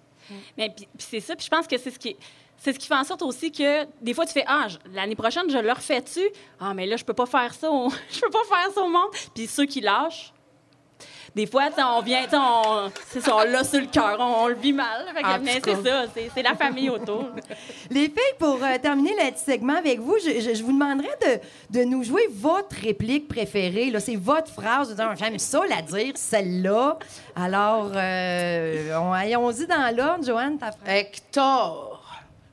[0.57, 1.35] Mais puis, c'est ça.
[1.35, 2.15] Puis je pense que c'est ce qui
[2.61, 5.49] c'est ce qui fait en sorte aussi que des fois tu fais ah l'année prochaine
[5.49, 6.19] je le refais tu
[6.59, 7.69] ah mais là je peux pas faire ça
[8.11, 10.33] je peux pas faire ça au monde puis ceux qui lâchent
[11.39, 11.65] des fois
[11.97, 15.05] on vient on c'est ça on l'a sur le cœur on, on le vit mal
[15.63, 17.25] c'est ça c'est c'est la famille autour
[17.91, 21.17] Les filles, pour euh, terminer le petit segment avec vous, je, je- je vous demanderais
[21.71, 23.89] de, de nous jouer votre réplique préférée.
[23.89, 23.99] là.
[23.99, 24.89] C'est votre phrase.
[24.89, 26.97] de dire, J'aime ça la dire, celle-là.
[27.35, 30.23] Alors, euh, on, allons-y dans l'ordre.
[30.23, 30.87] Joanne, ta phrase.
[30.87, 31.88] Hector,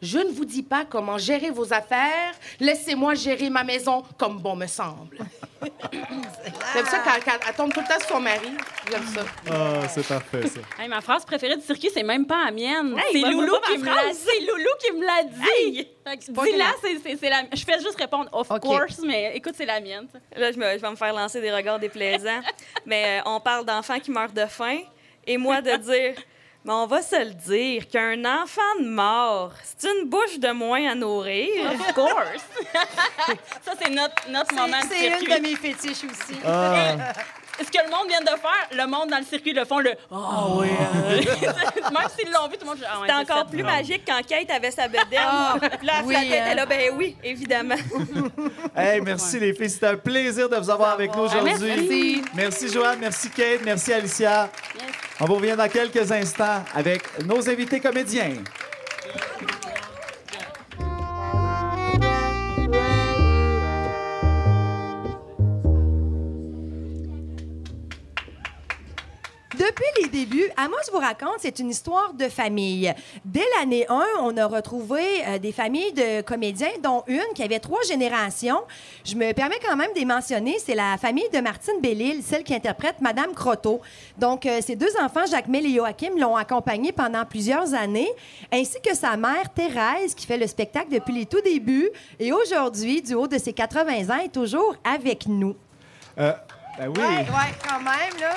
[0.03, 2.33] je ne vous dis pas comment gérer vos affaires.
[2.61, 5.17] Laissez-moi gérer ma maison comme bon me semble.
[6.75, 8.51] J'aime ça quand, quand elle tombe tout le temps sur son mari.
[8.91, 9.23] J'aime ça.
[9.51, 10.61] Ah, c'est parfait, ça.
[10.83, 13.79] Hey, ma phrase préférée du circuit c'est même pas la mienne Hey, c'est Loulou qui
[13.79, 15.89] me l'a c'est Loulou qui me l'a dit
[16.29, 16.75] dis-la grave.
[16.83, 20.07] c'est c'est- c'est la je fais juste répondre of course mais écoute c'est la mienne
[20.13, 20.19] ça.
[20.39, 22.41] Là, je, me- je vais me faire lancer des regards déplaisants.
[22.87, 24.79] Mais euh, on parle d'enfants qui meurent de faim.
[25.27, 26.15] Et moi, de dire,
[26.67, 30.91] mais on va se le dire, qu'un enfant de mort, c'est une bouche de moins
[30.91, 31.71] à nourrir.
[31.71, 32.45] of course
[33.65, 36.41] ça c'est notre notre moment de C'est une de mes fétiches aussi.
[36.45, 36.97] Ah,
[37.59, 39.93] ce que le monde vient de faire, le monde dans le circuit le font le
[40.11, 40.69] Ah oui.
[41.09, 44.21] Même s'ils l'ont vu, tout le monde dit Ah ouais, c'est encore plus magique quand
[44.27, 45.71] Kate avait sa bedaine.
[45.79, 46.51] Puis là, oui, la tête hein.
[46.51, 47.77] est là, ben oui, évidemment.
[48.77, 49.71] hey, merci les filles.
[49.71, 51.55] C'était un plaisir de vous avoir avec nous aujourd'hui.
[51.61, 52.23] Merci.
[52.35, 54.51] Merci Joanne, merci Kate, merci Alicia.
[55.19, 58.35] On vous revient dans quelques instants avec nos invités comédiens.
[70.27, 72.93] Débuts, Amos vous raconte, c'est une histoire de famille.
[73.25, 77.61] Dès l'année 1, on a retrouvé euh, des familles de comédiens, dont une qui avait
[77.61, 78.61] trois générations.
[79.05, 80.57] Je me permets quand même de les mentionner.
[80.59, 83.81] C'est la famille de Martine Bellil, celle qui interprète Madame Croteau.
[84.19, 88.11] Donc, euh, ses deux enfants, Jacques-Mel et Joachim, l'ont accompagnée pendant plusieurs années,
[88.53, 91.91] ainsi que sa mère, Thérèse, qui fait le spectacle depuis les tout débuts.
[92.19, 95.55] Et aujourd'hui, du haut de ses 80 ans, est toujours avec nous.
[96.19, 96.33] Euh,
[96.79, 97.03] ben oui.
[97.03, 98.35] ouais, quand même, là.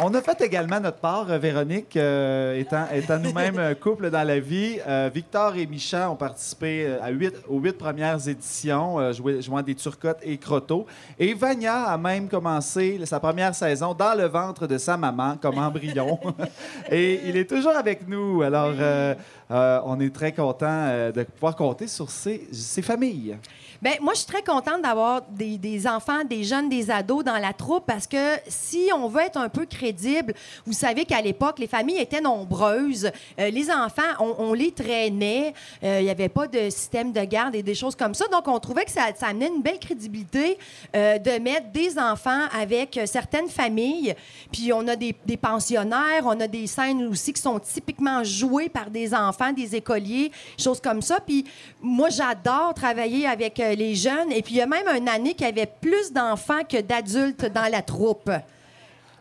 [0.00, 4.24] On a fait également notre part, euh, Véronique, euh, étant, étant nous-mêmes un couple dans
[4.26, 4.78] la vie.
[4.88, 9.40] Euh, Victor et Micha ont participé euh, à huit, aux huit premières éditions, euh, joué-
[9.40, 10.84] jouant des turcottes et crottos.
[11.16, 15.58] Et Vania a même commencé sa première saison dans le ventre de sa maman, comme
[15.58, 16.18] embryon.
[16.90, 18.42] et il est toujours avec nous.
[18.42, 19.14] Alors, euh,
[19.52, 23.36] euh, on est très content de pouvoir compter sur ses, ses familles.
[23.84, 27.52] Bien, moi, je suis très contente d'avoir des, enfants, des jeunes, des ados dans la
[27.52, 30.32] troupe parce que si on veut être un peu crédible,
[30.64, 33.10] vous savez qu'à l'époque, les familles étaient nombreuses.
[33.38, 34.00] Euh, les enfants,
[34.38, 35.52] on, les traînait.
[35.82, 38.24] Euh, Il n'y avait pas de système de garde et des choses comme ça.
[38.28, 40.56] Donc, on trouvait que ça, amenait une belle crédibilité
[40.96, 44.14] euh, de mettre des enfants avec euh, certaines familles.
[44.50, 48.70] Puis, on a des, des pensionnaires, on a des scènes aussi qui sont typiquement jouées
[48.70, 51.20] par des enfants, des écoliers, choses comme ça.
[51.20, 51.44] Puis,
[51.82, 54.32] moi, j'adore travailler avec euh, les jeunes.
[54.32, 57.70] Et puis, il y a même une année qui avait plus d'enfants que d'adultes dans
[57.70, 58.30] la troupe.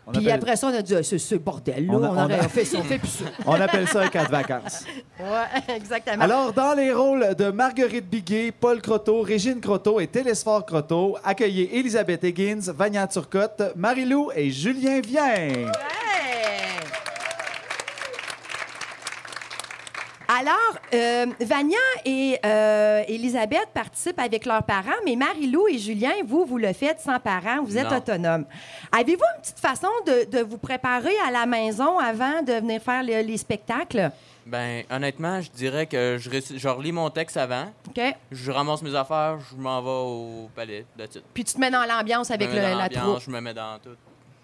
[0.05, 2.25] On Puis appelle, après ça, on a dit, Ah, c'est ce bordel-là, On on, a-
[2.27, 3.23] on a- fait ça, on fait plus ça.
[3.45, 4.83] on appelle ça un cas de vacances.
[5.17, 6.21] Ouais, exactement.
[6.21, 11.79] Alors, dans les rôles de Marguerite Biguet, Paul Croteau, Régine Croteau et Télésphore Croteau, accueillez
[11.79, 15.23] Elisabeth Higgins, Vania Turcotte, Marie-Lou et Julien Vien.
[15.35, 15.67] Hey!
[20.45, 26.43] Alors, euh, Vania et euh, Elisabeth participent avec leurs parents, mais Marie-Lou et Julien, vous,
[26.43, 27.95] vous le faites sans parents, vous êtes Non.
[27.97, 28.45] autonomes.
[28.91, 33.03] Avez-vous une petite façon de, de vous préparer à la maison avant de venir faire
[33.03, 34.11] le- les spectacles?
[34.45, 38.01] Ben, honnêtement, je dirais que je, je relis mon texte avant, OK?
[38.29, 41.21] je ramasse mes affaires, je m'en vais au palais, it.
[41.33, 43.21] Puis tu te mets dans l'ambiance avec me le- dans la troupe.
[43.21, 43.91] Je me mets dans tout.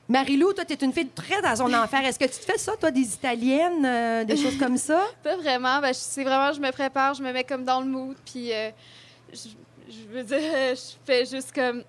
[0.10, 2.04] Marie-Lou, toi, tu es une fille très dans son enfer.
[2.04, 5.06] Est-ce que tu te fais ça, toi, des italiennes, euh, des choses comme ça?
[5.24, 5.80] Pas vraiment.
[5.80, 8.72] Ben, c'est vraiment, je me prépare, je me mets comme dans le mood, puis euh,
[9.32, 9.50] je,
[9.88, 11.84] je veux dire, je fais juste comme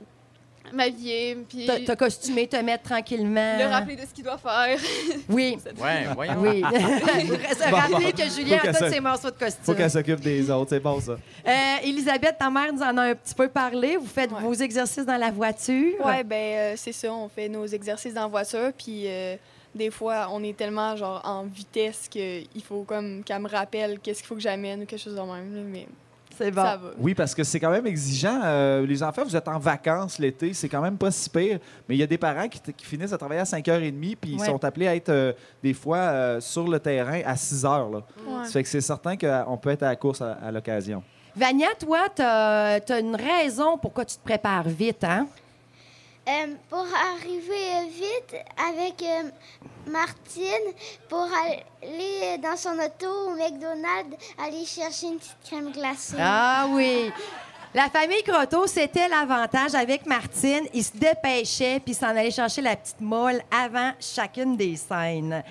[0.72, 3.58] m'habiller, puis Te, te costumer, te mettre tranquillement.
[3.58, 4.78] le rappeler de ce qu'il doit faire.
[5.28, 5.56] Oui.
[5.80, 6.34] Ouais, voyons.
[6.40, 6.60] Oui.
[6.62, 8.22] Se rappeler bon.
[8.24, 9.74] que Julien Faut a qu'elle tous se- ses morceaux de Faut costume.
[9.76, 11.12] qu'elle s'occupe des autres, c'est bon ça.
[11.46, 11.52] Euh,
[11.84, 13.96] Elisabeth, ta mère nous en a un petit peu parlé.
[13.96, 14.40] Vous faites Ouais.
[14.42, 15.94] vos exercices dans la voiture.
[16.04, 19.36] Ouais, ben euh, c'est ça, on fait nos exercices dans la voiture, puis euh,
[19.74, 24.18] des fois, on est tellement genre en vitesse qu'il faut comme qu'elle me rappelle qu'est-ce
[24.18, 25.86] qu'il faut que j'amène ou quelque chose de même, mais
[26.40, 26.62] C'est bon.
[26.62, 26.90] ça va.
[26.98, 28.40] Oui, parce que c'est quand même exigeant.
[28.42, 31.59] Euh, les enfants, vous êtes en vacances l'été, c'est quand même pas si pire.
[31.88, 34.46] Mais il y a des parents qui, finissent à travailler à 5h30 puis ils Ouais.
[34.46, 37.92] sont appelés à être euh, des fois euh, sur le terrain à 6h.
[37.92, 37.98] Là.
[37.98, 38.44] Ouais.
[38.44, 41.03] Ça fait que c'est certain qu'on peut être à la course à, à l'occasion.
[41.37, 45.26] Vania, toi, tu as, une raison pourquoi tu te prépares vite, hein?
[46.28, 48.37] Euh, pour arriver vite
[48.68, 49.30] avec euh,
[49.87, 50.74] Martine,
[51.09, 56.16] pour aller dans son auto au McDonald's, aller chercher une petite crème glacée.
[56.18, 57.11] Ah oui.
[57.72, 60.66] La famille Croteau, c'était l'avantage avec Martine.
[60.74, 65.42] Ils se dépêchaient puis s'en allaient chercher la petite molle avant chacune des scènes.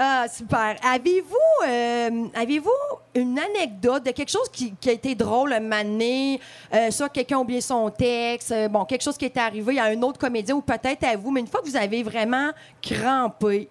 [0.00, 0.76] Ah, super.
[0.84, 2.70] Avez-vous euh, avez-vous
[3.16, 6.40] une anecdote de quelque chose qui, qui a été drôle moment donné,
[6.72, 9.84] euh, soit quelqu'un a oublié son texte, euh, bon, quelque chose qui est arrivé à
[9.86, 13.68] un autre comédien ou peut-être à vous, mais une fois que vous avez vraiment crampé,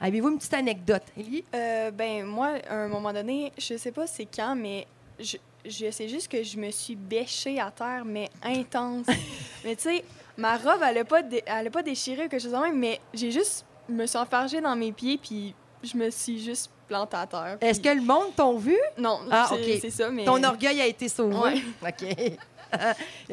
[0.00, 1.02] avez-vous une petite anecdote?
[1.16, 1.44] Élie?
[1.54, 4.86] Euh, ben moi, à un moment donné, je sais pas c'est quand, mais
[5.18, 9.06] je, je sais juste que je me suis bêchée à terre, mais intense.
[9.64, 10.04] mais tu sais,
[10.36, 12.78] ma robe, elle a pas, dé- elle a pas déchiré ou quelque chose de même,
[12.78, 16.70] mais j'ai juste, je me suis enfargée dans mes pieds, puis je me suis juste
[16.88, 17.58] plantée à terre.
[17.60, 18.76] Est-ce que le monde t'ont vu?
[18.98, 19.78] Non, Ah, c'est ok.
[19.80, 20.24] c'est ça, mais...
[20.24, 21.36] Ton orgueil a été sauvé.
[21.36, 21.62] Ouais.
[21.88, 22.38] OK.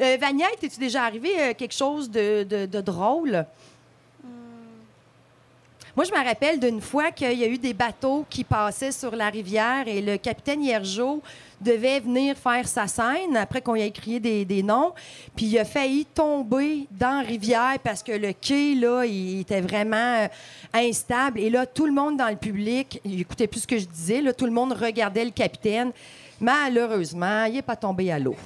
[0.00, 3.44] Euh, Vania, t'es-tu déjà arrivé euh, quelque chose de, de- de drôle?
[5.96, 9.16] Moi, je me rappelle d'une fois qu'il y a eu des bateaux qui passaient sur
[9.16, 11.20] la rivière et le capitaine Hiergeau
[11.60, 14.92] devait venir faire sa scène après qu'on y ait crié des, des noms.
[15.36, 19.60] Puis il a failli tomber dans la rivière parce que le quai, là, il était
[19.60, 20.28] vraiment euh,
[20.74, 21.40] instable.
[21.40, 24.20] Et là, tout le monde dans le public, il écoutait plus ce que je disais,
[24.20, 25.92] là, tout le monde regardait le capitaine.
[26.40, 28.36] Malheureusement, il n'est pas tombé à l'eau.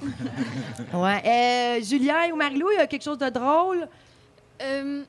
[0.95, 1.23] ouais.
[1.27, 3.87] Euh, Julien ou Marilou, il y a quelque chose de drôle?
[4.63, 5.03] Euh,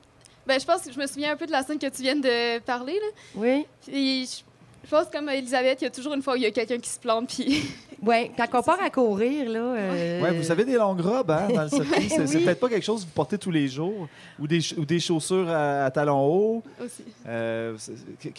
[0.46, 2.16] ben, je pense que je me souviens un peu de la scène que tu viens
[2.16, 2.94] de parler.
[2.94, 3.08] Là.
[3.36, 3.66] Oui.
[3.88, 4.42] Je,
[4.84, 6.78] je pense comme Elisabeth, il y a toujours une fois où il y a quelqu'un
[6.78, 7.28] qui se plante.
[7.28, 7.62] Puis
[8.02, 9.58] Oui, quand on part à courir, là.
[9.60, 12.08] euh, Ouais, vous avez des longues robes hein, dans le circuit.
[12.10, 12.44] C'est Oui.
[12.44, 15.00] peut-être pas quelque chose que vous portez tous les jours ou des, ch- ou des
[15.00, 16.62] chaussures à, à talons hauts.
[16.84, 17.02] aussi.
[17.26, 17.76] Euh,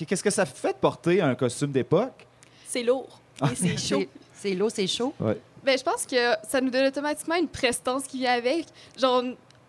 [0.08, 2.25] Qu'est-ce que ça fait de porter un costume d'époque?
[2.67, 3.19] C'est lourd.
[3.51, 4.03] Et c'est chaud.
[4.34, 5.13] c'est- l'eau, c'est chaud.
[5.19, 6.15] Ben, je pense que
[6.47, 8.65] ça nous donne automatiquement une prestance qui vient avec.
[8.99, 9.23] Genre,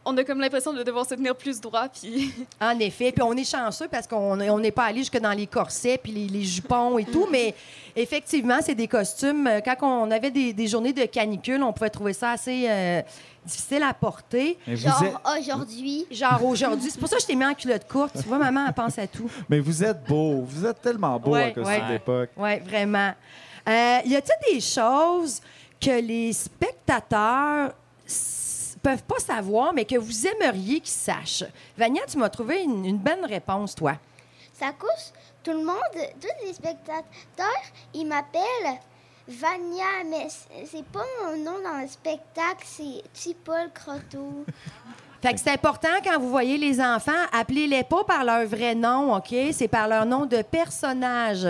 [0.09, 1.88] on a comme l'impression de devoir se tenir plus droit.
[1.88, 3.12] Puis En effet.
[3.12, 6.12] Puis on est chanceux parce qu'on on n'est pas allé jusque dans les corsets puis
[6.12, 7.27] les, les jupons et tout.
[7.31, 7.55] Mais
[7.95, 9.47] effectivement, c'est des costumes.
[9.47, 13.03] euh, Quand on avait des, des journées de canicule, on pouvait trouver ça assez euh,
[13.45, 14.57] difficile à porter.
[14.66, 16.07] Mais vous, Genre êtes, aujourd'hui.
[16.11, 16.90] Genre aujourd'hui.
[16.90, 18.12] C'est pour ça que je t'ai mis en culotte courte.
[18.23, 19.31] Tu vois, maman, elle pense à tout.
[19.49, 20.42] mais vous êtes beau.
[20.47, 21.88] Vous êtes tellement beau Ouais, en costume ouais.
[21.92, 22.31] d'époque.
[22.37, 23.12] Oui, vraiment.
[23.69, 25.40] Euh, y a-t-il des choses
[25.81, 27.73] que les spectateurs
[28.87, 31.42] peuvent pas savoir, mais que vous aimeriez qu'ils sachent?
[31.77, 33.96] Vania, tu m'as trouvé une, une bonne réponse, toi.
[34.53, 38.79] Ça cause tout le monde, tous les spectateurs, ils m'appellent
[39.27, 44.44] Vania, mais c'est c'est pas mon nom dans le spectacle, c'est Petit Paul Croteau.
[45.22, 49.16] Fait que c'est important quand vous voyez les enfants, appelez-les pas par leur vrai nom,
[49.16, 49.35] OK?
[49.51, 51.49] C'est par leur nom de personnage.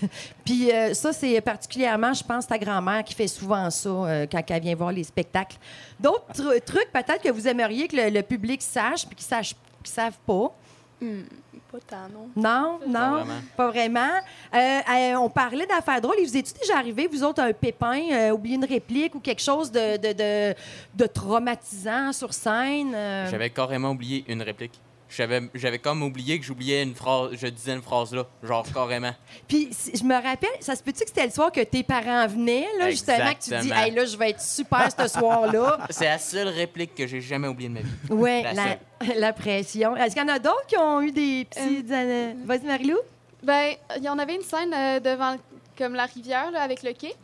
[0.44, 4.42] Puis euh, ça, c'est particulièrement, je pense, ta grand-mère qui fait souvent ça euh, quand
[4.48, 5.56] elle vient voir les spectacles.
[5.98, 9.54] D'autres tru- trucs, peut-être, que vous aimeriez que le, le public sache puis qu'ils sachent
[9.82, 10.52] qu'ils savent pas?
[11.00, 11.22] Hmm,
[11.70, 12.28] pas tant, non.
[12.34, 13.40] Non, non, vraiment.
[13.56, 14.10] pas vraiment.
[14.54, 16.16] Euh, euh, on parlait d'affaires drôles.
[16.20, 19.42] Et vous êtes-tu déjà arrivé, vous autres, un pépin, euh, oublier une réplique ou quelque
[19.42, 20.54] chose de, de, de,
[20.94, 22.94] de traumatisant sur scène?
[22.94, 23.28] euh?
[23.30, 24.80] J'avais carrément oublié une réplique.
[25.08, 29.12] J'avais j'avais comme oublié que j'oubliais une phrase, je disais une phrase là, genre carrément.
[29.46, 32.26] Puis si- je me rappelle, ça se peut-tu que c'était le soir que tes parents
[32.26, 35.78] venaient, là, justement, que tu dis, hey, là, je vais être super ce soir-là?
[35.90, 37.88] C'est la seule réplique que j'ai jamais oubliée de ma vie.
[38.10, 38.76] Oui, La la,
[39.16, 39.96] la pression.
[39.96, 41.84] Est-ce qu'il y en a d'autres qui ont eu des petits.
[41.90, 42.98] euh, Vas-y, Marilou.
[43.44, 45.36] Ben, il y en avait une scène euh, devant
[45.78, 47.14] comme la rivière là, avec le quai.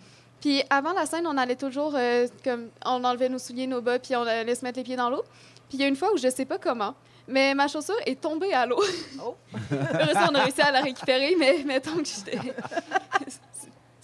[0.40, 1.96] Puis avant la scène, on allait toujours
[2.44, 5.08] comme on enlevait nos souliers, nos bas, puis on allait se mettre les pieds dans
[5.10, 5.22] l'eau.
[5.68, 6.94] Puis il y a une fois où je sais pas comment,
[7.28, 8.82] mais ma chaussure est tombée à l'eau.
[9.24, 9.36] Oh.
[9.72, 12.38] Heureusement, on a réussi à la récupérer, mais mettons que j'étais.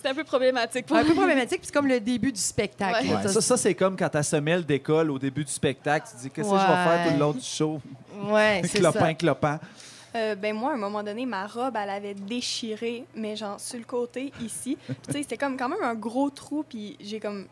[0.00, 3.04] C'est un peu problématique pour Un peu problématique, puis c'est comme le début du spectacle.
[3.04, 3.14] Ouais.
[3.14, 6.07] là, Ouais, ça, c'est comme quand ta semelle décolle au début du spectacle.
[6.09, 7.81] Tu te dis, qu'est-ce que je vais faire tout le long du show?
[8.31, 9.14] Ouais, c'est clopin, ça.
[9.14, 9.59] clopin.
[10.14, 13.78] Euh, ben moi, à un moment donné, ma robe, elle avait déchiré, mais genre sur
[13.78, 14.78] le côté, ici.
[14.87, 17.46] Puis tu sais, c'était comme quand même un gros trou, puis j'ai comme...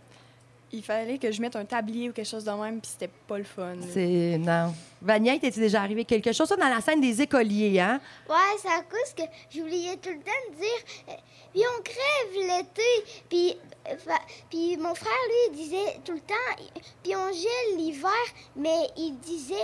[0.76, 3.38] il fallait que je mette un tablier ou quelque chose de même, puis c'était pas
[3.38, 3.76] le fun.
[3.92, 4.38] C'est.
[4.38, 4.74] Non.
[5.02, 6.48] Vania, t'es-tu déjà arrivé quelque chose?
[6.48, 8.00] Ça, dans la scène des écoliers, hein?
[8.28, 9.22] Ouais, c'est à cause que
[9.54, 11.12] j'oubliais tout le temps de dire euh,
[11.52, 13.22] Puis on crève l'été.
[13.28, 13.56] Puis,
[13.88, 14.12] euh,
[14.50, 16.62] puis mon frère, lui, il disait tout le temps
[17.02, 18.10] Puis on gèle l'hiver.
[18.56, 19.54] Mais il disait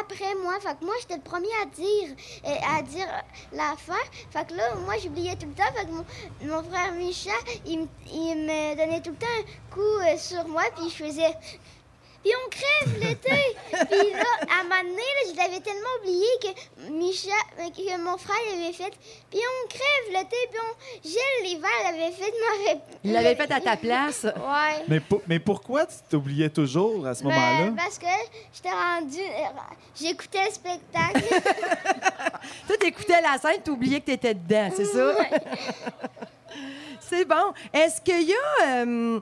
[0.00, 0.58] après moi.
[0.60, 3.06] Fait moi, j'étais le premier à dire, euh, à dire
[3.52, 3.74] là,
[4.84, 5.72] moi, j'oubliais tout le temps.
[5.74, 7.30] Fait mon, frère Micha,
[7.66, 10.62] il, il me donnait tout le temps un coup euh, sur moi.
[10.76, 11.34] Puis je faisais
[12.22, 13.56] puis on crève l'été.
[13.70, 17.98] Puis là, à un moment donné, là, je l'avais tellement oublié que Micha, euh, que
[18.00, 18.92] mon frère l'avait fait.
[19.30, 22.98] Puis on crève l'été, puis on gèle l'hiver, il avait fait ma réponse.
[23.04, 24.24] Il l'avait fait à ta place.
[24.24, 24.84] Ouais.
[24.88, 27.72] Mais, pour- mais pourquoi tu t'oubliais toujours à ce Ben, moment-là?
[27.76, 28.06] parce que
[28.52, 29.18] j'étais rendue.
[29.20, 29.60] euh,
[30.00, 31.22] J'écoutais le spectacle.
[32.66, 35.14] Toi, t'écoutais la scène, t'oubliais que t'étais dedans, c'est ça?
[37.00, 37.52] c'est bon.
[37.72, 39.20] Est-ce qu'il y a, euh,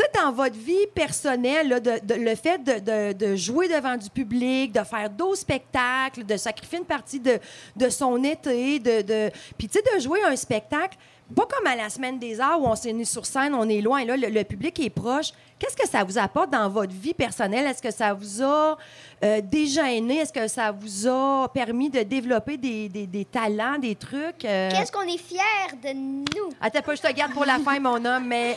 [0.00, 5.38] sais, dans votre vie personnelle, le fait de, jouer devant du public, de faire d'autres
[5.40, 10.96] spectacles, de sacrifier une partie de, son été, de, puis tu de jouer un spectacle,
[11.34, 13.80] pas comme à la Semaine des Arts où on s'est mis sur scène, on est
[13.80, 15.30] loin, là, le, le public est proche.
[15.58, 17.66] Qu'est-ce que ça vous apporte dans votre vie personnelle?
[17.66, 18.78] Est-ce que ça vous a
[19.22, 20.16] euh, dégêné?
[20.18, 24.44] Est-ce que ça vous a permis de développer des, des- des talents, des trucs?
[24.46, 24.70] euh?
[24.70, 25.38] Qu'est-ce qu'on est fiers
[25.82, 26.50] de nous?
[26.60, 28.56] Attends pas, je te garde pour la fin, mon homme, mais.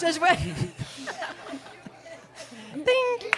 [0.00, 0.28] je, je vois.
[2.84, 3.30] Ting!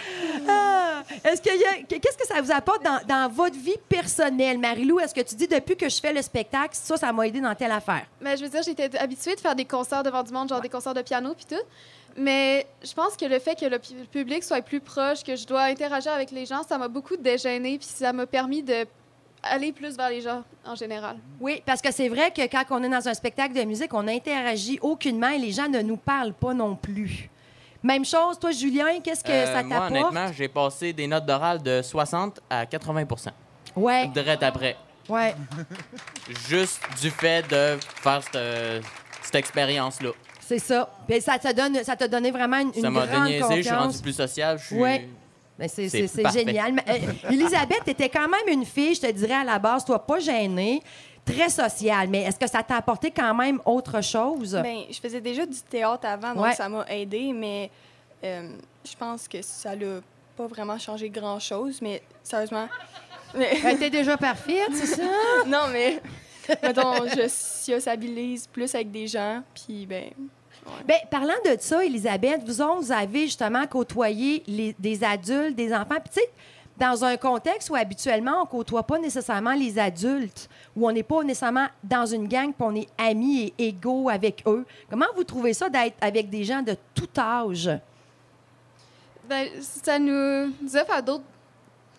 [0.47, 1.03] Ah!
[1.23, 1.73] Est-ce qu'il y a.
[1.87, 4.99] Qu'est-ce que ça vous apporte dans, dans votre vie personnelle, Marie-Lou?
[4.99, 7.53] Est-ce que tu dis depuis que je fais le spectacle, ça, ça m'a aidé dans
[7.55, 8.05] telle affaire?
[8.21, 10.69] Mais je veux dire, j'étais habituée de faire des concerts devant du monde, genre des
[10.69, 11.63] concerts de piano puis tout.
[12.17, 15.45] Mais je pense que le fait que le pu- public soit plus proche, que je
[15.45, 18.85] dois interagir avec les gens, ça m'a beaucoup dégêné puis ça m'a permis de
[19.41, 21.15] aller plus vers les gens en général.
[21.39, 24.05] Oui, parce que c'est vrai que quand on est dans un spectacle de musique, on
[24.07, 27.29] interagit aucunement et les gens ne nous parlent pas non plus.
[27.83, 29.91] Même chose, toi, Julien, qu'est-ce que Euh, ça moi, t'apporte?
[29.91, 33.29] honnêtement, j'ai passé des notes d'oral de 60 à 80%
[33.75, 34.75] Ouais, direct après.
[35.07, 35.35] ouais.
[36.49, 38.83] Juste du fait de faire cette,
[39.21, 40.09] cette expérience-là.
[40.41, 40.89] C'est ça.
[41.07, 43.81] Puis ça te donne, ça t'a donné vraiment une, Ça m'a déniaisé, je suis confiance.
[43.85, 44.57] rendu plus social.
[44.59, 44.75] Je suis...
[44.75, 45.07] Ouais.
[45.67, 46.73] C'est génial.
[46.73, 49.83] Mais, euh, Elisabeth, tu étais quand même une fille, je te dirais à la base,
[49.85, 50.81] toi, pas gênée,
[51.25, 52.07] très sociale.
[52.09, 54.59] Mais est-ce que ça t'a apporté quand même autre chose?
[54.63, 56.53] Ben, je faisais déjà du théâtre avant, donc Ouais.
[56.53, 57.69] ça m'a aidé, mais
[58.23, 58.51] euh,
[58.89, 59.99] je pense que ça l'a
[60.37, 62.67] pas vraiment changé grand-chose, mais sérieusement...
[63.35, 65.03] Mais, Elle était déjà parfaite, c'est ça?
[65.45, 66.01] non, mais
[66.63, 70.09] mettons, je sociabilise plus avec des gens, puis ben...
[70.87, 75.73] Ben, parlant de ça, Elisabeth, vous autres, vous avez justement côtoyé les- des adultes, des
[75.73, 75.95] enfants.
[76.03, 76.29] Puis, tu sais,
[76.77, 81.03] dans un contexte où habituellement, on ne côtoie pas nécessairement les adultes, où on n'est
[81.03, 84.65] pas nécessairement dans une gang, puis on est amis et égaux avec eux.
[84.89, 87.69] Comment vous trouvez ça d'être avec des gens de tout âge?
[89.27, 91.23] Ben, ça nous, offre à d'autres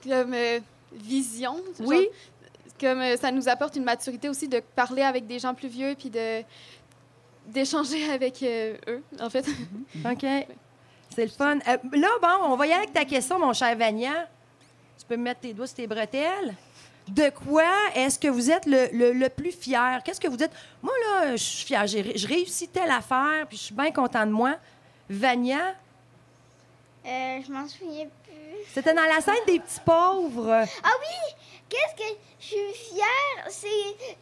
[0.03, 0.59] comme, euh,
[0.93, 1.57] visions.
[1.81, 1.97] Oui.
[1.97, 2.05] genre,
[2.81, 5.95] comme euh, ça nous apporte une maturité aussi de parler avec des gens plus vieux
[5.99, 6.43] puis de
[7.51, 9.45] d'échanger avec euh, eux, en fait.
[10.05, 10.25] OK.
[11.15, 11.59] C'est le fun.
[11.69, 14.29] Euh, là, bon, on va y aller avec ta question, mon cher Vania.
[14.99, 16.55] Tu peux me mettre tes doigts sur tes bretelles.
[17.09, 20.01] De quoi est-ce que vous êtes le, le- le plus fier?
[20.05, 20.53] Qu'est-ce que vous dites?
[20.83, 24.31] Moi, là, je suis ré- Je réussis telle affaire, puis je suis bien content de
[24.33, 24.55] moi.
[25.09, 25.75] Vania,
[27.07, 28.33] Euh, je m'en souviens plus.
[28.73, 30.65] c'était dans la scène des petits pauvres.
[30.85, 31.35] Ah oui!
[31.71, 32.57] Qu'est-ce que je suis
[32.95, 33.47] fière?
[33.49, 33.69] C'est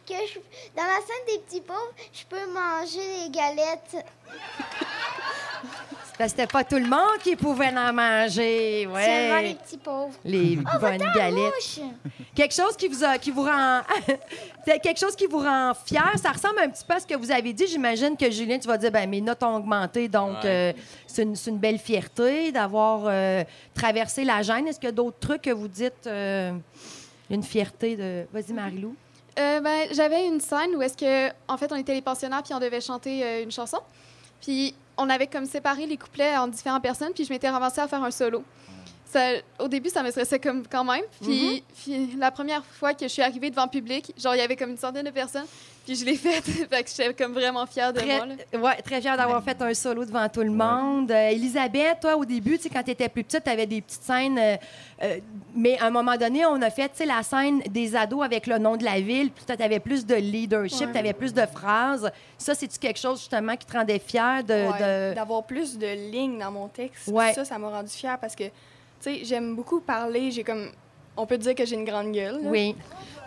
[0.07, 0.39] que je,
[0.77, 4.05] dans la scène des petits pauvres, je peux manger les galettes.
[6.27, 8.83] C'était pas tout le monde qui pouvait en manger.
[8.83, 8.95] Seulement
[9.39, 9.55] les Ouais.
[9.63, 10.13] petits pauvres.
[10.25, 11.79] Les bonnes galettes.
[12.35, 13.81] Quelque chose qui vous, a- qui vous rend.
[14.65, 16.11] C'est quelque chose qui vous rend fier.
[16.21, 17.67] Ça ressemble un petit peu à ce que vous avez dit.
[17.67, 20.73] J'imagine que Julien, tu vas dire ben mes notes ont augmenté, donc Ouais.
[20.73, 20.73] euh,
[21.07, 24.67] c'est une, c'est une belle fierté d'avoir euh, traversé la gêne.
[24.67, 26.51] Est-ce qu'il y a d'autres trucs que vous dites euh,
[27.29, 28.25] une fierté de.
[28.33, 28.95] Vas-y, Marilou.
[29.37, 32.53] Euh, ben, j'avais une scène où est-ce que, en fait, on était les pensionnaires puis
[32.53, 33.77] on devait chanter euh, une chanson.
[34.41, 37.87] Puis on avait comme séparé les couplets en différentes personnes puis je m'étais ramassée à
[37.87, 38.43] faire un solo.
[39.11, 41.01] Ça, au début, ça me stressait comme quand même.
[41.19, 44.41] Puis, puis la première fois que je suis arrivée devant le public, genre, il y
[44.41, 45.47] avait comme une centaine de personnes.
[45.83, 46.43] Puis je l'ai faite.
[46.43, 48.25] fait que j'étais comme vraiment fière de moi.
[48.27, 48.35] là.
[48.51, 51.09] Très, ouais, très fière d'avoir fait un solo devant tout le monde.
[51.09, 53.81] Euh, Elisabeth, toi, au début, tu sais, quand tu étais plus petite, tu avais des
[53.81, 54.37] petites scènes.
[54.37, 54.57] euh,
[55.01, 55.17] euh,
[55.55, 58.45] mais à un moment donné, on a fait tu sais, la scène des ados avec
[58.45, 59.31] le nom de la ville.
[59.31, 60.91] Puis toi, tu avais plus de leadership, Ouais.
[60.93, 62.11] tu avais plus de phrases.
[62.37, 64.53] Ça, c'est-tu quelque chose, justement, qui te rendait fière de.
[64.53, 67.07] Ouais, de- D'avoir plus de lignes dans mon texte?
[67.07, 67.33] Ouais.
[67.33, 68.43] Ça, ça m'a rendu fière parce que,
[69.01, 70.31] tu sais, j'aime beaucoup parler.
[70.31, 70.67] J'ai comme.
[71.17, 72.41] On peut dire que j'ai une grande gueule.
[72.43, 72.49] là.
[72.49, 72.75] Oui.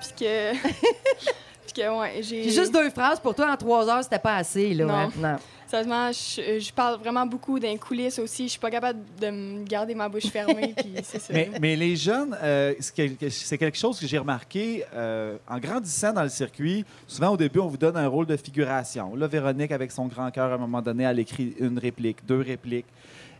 [0.00, 0.52] Puis que.
[1.64, 2.50] Puis que, ouais, j'ai.
[2.50, 4.74] Juste deux phrases pour toi en trois heures, c'était pas assez.
[4.74, 4.92] Là, Non.
[4.94, 5.10] hein?
[5.16, 5.36] non.
[5.68, 8.44] Sérieusement, je, je parle vraiment beaucoup d'un coulisses aussi.
[8.44, 11.32] Je suis pas capable de me garder ma bouche fermée, puis c'est ça.
[11.32, 15.58] Mais, mais les jeunes, euh, c'est quelque- c'est quelque chose que j'ai remarqué euh, en
[15.58, 16.84] grandissant dans le circuit.
[17.06, 19.16] Souvent, au début, on vous donne un rôle de figuration.
[19.16, 22.40] Là, Véronique, avec son grand cœur, à un moment donné, elle écrit une réplique, deux
[22.42, 22.84] répliques.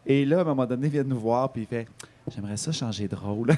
[0.07, 1.87] Et là, à un moment donné, il vient nous voir, puis il fait
[2.31, 3.51] J'aimerais ça changer de rôle.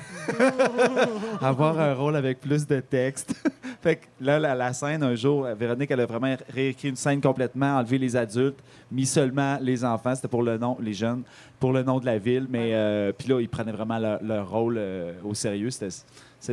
[1.41, 3.35] Avoir un rôle avec plus de texte.
[3.83, 7.21] fait que là, la, la scène, un jour, Véronique, elle a vraiment réécrit une scène
[7.21, 8.59] complètement, enlevé les adultes,
[8.91, 10.15] mis seulement les enfants.
[10.15, 11.25] C'était pour le nom, les jeunes,
[11.61, 12.47] pour le nom de la ville.
[12.49, 15.71] Mais euh, puis là, ils prenaient vraiment leur, leur rôle euh, au sérieux.
[15.71, 15.95] C'était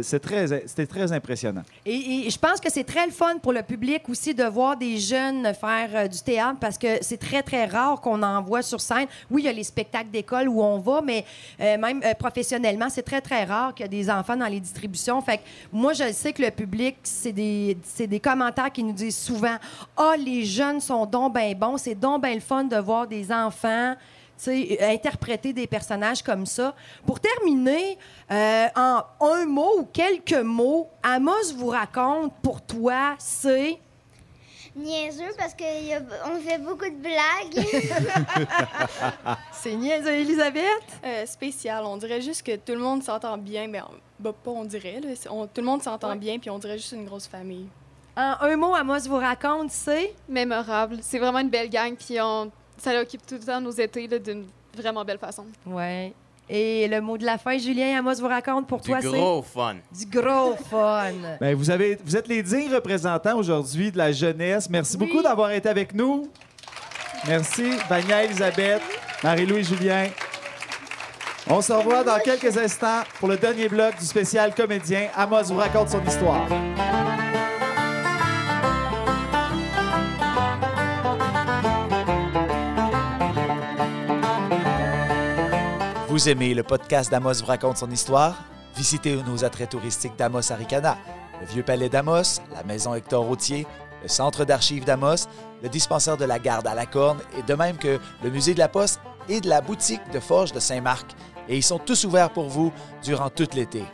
[0.02, 1.64] c'était très impressionnant.
[1.86, 4.98] Et, je pense que c'est très le fun pour le public aussi de voir des
[4.98, 8.80] jeunes faire euh, du théâtre parce que c'est très, très rare qu'on en voit sur
[8.80, 9.08] scène.
[9.30, 11.26] Oui, il y a les spectacles d'école où on va, mais
[11.60, 14.60] euh, même euh, professionnellement, c'est très, très rare qu'il y a des enfants dans les
[14.60, 15.22] distributions.
[15.22, 19.18] Fait que moi, je sais que le public, c'est des, des commentaires qui nous disent
[19.18, 19.58] souvent
[19.98, 23.32] Ah, les jeunes sont donc ben bons, c'est donc ben le fun de voir des
[23.32, 23.96] enfants.
[24.50, 26.74] Euh, interpréter des personnages comme ça.
[27.06, 27.98] Pour terminer,
[28.32, 33.78] euh, en un mot ou quelques mots, Amos vous raconte pour toi, c'est.
[34.76, 37.66] Niaiseux parce qu'on fait beaucoup de blagues.
[39.52, 40.64] C'est niaiseux, Elisabeth?
[41.06, 41.84] Euh, spécial.
[41.86, 43.68] On dirait juste que tout le monde s'entend bien.
[43.68, 43.82] Mais
[44.18, 45.02] bah, pas on dirait.
[45.02, 45.10] Là.
[45.30, 46.16] On- tout le monde s'entend Ouais.
[46.16, 47.68] bien, puis on dirait juste une grosse famille.
[48.16, 50.14] En un mot, Amos vous raconte, c'est.
[50.30, 51.00] Mémorable.
[51.02, 52.50] C'est vraiment une belle gang, puis on...
[52.82, 55.46] ça occupe tout le temps nos étés d'une vraiment belle façon.
[55.66, 56.14] Ouais.
[56.50, 59.76] Et le mot de la fin, Julien, Amos vous raconte pour Du toi, gros fun.
[59.94, 60.10] c'est.
[60.10, 61.12] Du gros fun.
[61.40, 64.70] Ben, vous, avez, vous êtes les dignes représentants aujourd'hui de la jeunesse.
[64.70, 65.06] Merci Oui.
[65.08, 66.28] beaucoup d'avoir été avec nous.
[67.28, 68.82] Merci, Vania, Elisabeth,
[69.24, 70.08] Marie-Lou et Julien.
[71.48, 75.08] On se revoit dans quelques instants pour le dernier bloc du spécial comédien.
[75.16, 76.48] Amos vous raconte son histoire.
[86.12, 88.36] Vous aimez le podcast d'Amos vous raconte son histoire?
[88.76, 90.98] Visitez nos attraits touristiques d'Amos Aricana,
[91.40, 93.66] le Vieux Palais d'Amos, la Maison Hector Routier,
[94.04, 95.30] le Centre d'archives d'Amos,
[95.64, 98.60] le dispensaire de la Garde à la Corne, et de même que le Musée de
[98.60, 99.00] la Poste
[99.30, 101.16] et de la boutique de Forge de Saint-Marc.
[101.48, 103.86] Et ils sont tous ouverts pour vous durant tout l'été.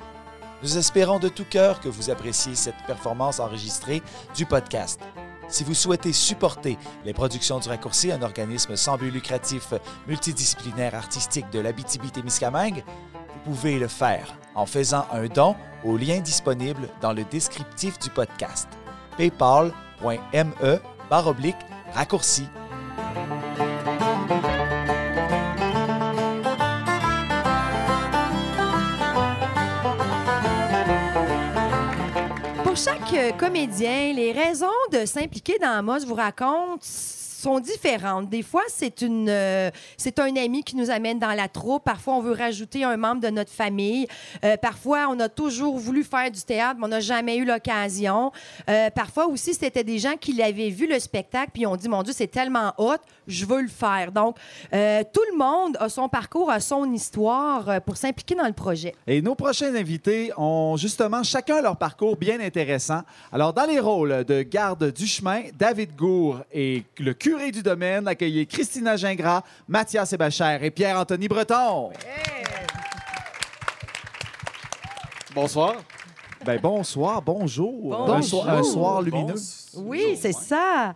[0.63, 4.01] Nous espérons de tout cœur que vous appréciez cette performance enregistrée
[4.35, 4.99] du podcast.
[5.49, 9.73] Si vous souhaitez supporter les productions du Raccourci, un organisme sans but lucratif
[10.07, 16.89] multidisciplinaire artistique de l'Abitibi-Témiscamingue, vous pouvez le faire en faisant un don au lien disponible
[17.01, 18.67] dans le descriptif du podcast.
[19.17, 20.79] paypal.me
[21.93, 22.47] raccourci.
[33.37, 36.83] Comédien, les raisons de s'impliquer dans Amos vous raconte
[37.55, 38.29] différentes.
[38.29, 41.83] Des fois, c'est une, euh, c'est un ami qui nous amène dans la troupe.
[41.83, 44.07] Parfois, on veut rajouter un membre de notre famille.
[44.43, 48.31] Euh, parfois, on a toujours voulu faire du théâtre, mais on n'a jamais eu l'occasion.
[48.69, 52.03] Euh, parfois aussi, c'était des gens qui l'avaient vu le spectacle puis ont dit mon
[52.03, 54.11] Dieu, c'est tellement hot, je veux le faire.
[54.11, 54.37] Donc,
[54.69, 58.93] tout le monde a son parcours, a son histoire pour s'impliquer dans le projet.
[59.07, 63.01] Et nos prochains invités ont justement chacun leur parcours bien intéressant.
[63.31, 68.07] Alors, dans les rôles de garde du chemin, David Gour et le curé du domaine,
[68.07, 71.91] accueillez Christina Gingras, Mathias Sébachère et Pierre-Anthony Breton.
[75.33, 75.75] Bonsoir.
[76.45, 77.89] Ben, bonsoir, bonjour.
[77.89, 78.15] Bonjour.
[78.15, 79.35] Un, soir, un soir lumineux.
[79.75, 80.93] Oui, c'est ça.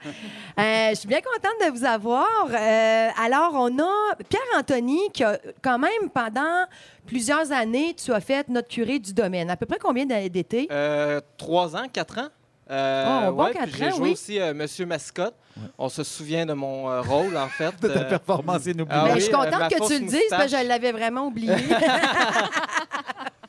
[0.57, 2.47] Euh, je suis bien contente de vous avoir.
[2.49, 6.65] Euh, alors, on a Pierre-Anthony qui a quand même, pendant
[7.05, 9.49] plusieurs années, tu as fait notre curé du domaine.
[9.49, 10.67] À peu près combien d'années d'été?
[10.71, 12.29] Euh, Trois ans, quatre ans.
[12.71, 14.11] Euh, Oh, bon ouais, j'ai joué oui.
[14.13, 15.35] aussi euh, Monsieur Mascotte.
[15.77, 17.73] On se souvient de mon euh, rôle, en fait.
[17.81, 18.93] De ta Euh, performance inoubliable.
[18.93, 21.27] ah Ben, oui, je suis contente que tu le dises, parce que je l'avais vraiment
[21.27, 21.53] oublié.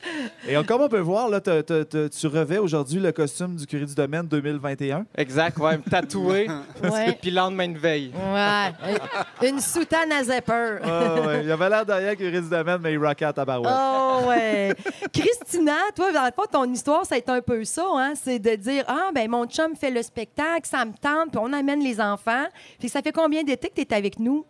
[0.47, 4.27] Et comme on peut voir, là, tu revais aujourd'hui le costume du curé du domaine
[4.27, 5.05] 2021.
[5.17, 6.47] Exact, ouais, me tatouer.
[6.83, 7.17] Ouais.
[7.21, 8.11] Puis lendemain de veille.
[8.13, 9.47] ouais.
[9.47, 10.79] Une soutane à zipper.
[10.83, 11.43] Ah, ouais.
[11.43, 13.71] Il avait l'air de rien curé du domaine, mais il rockait à tabarouette.
[13.73, 14.73] Oh, ouais.
[15.13, 18.13] Christina, toi, dans le fond, ton histoire, ça a été un peu ça, hein?
[18.21, 21.53] C'est de dire, ah, ben mon chum fait le spectacle, ça me tente, puis on
[21.53, 22.45] amène les enfants.
[22.79, 24.45] Puis ça fait combien d'été que tu es avec nous?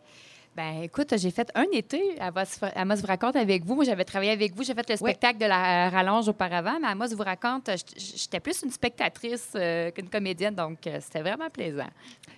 [0.55, 2.41] Ben, écoute, j'ai fait un été à Amos,
[2.75, 3.73] Amos vous raconte avec vous.
[3.73, 4.63] Moi, j'avais travaillé avec vous.
[4.63, 8.69] J'ai fait le spectacle de la rallonge auparavant, mais Amos vous raconte, j'étais plus une
[8.69, 11.87] spectatrice euh, qu'une comédienne, donc euh, c'était vraiment plaisant.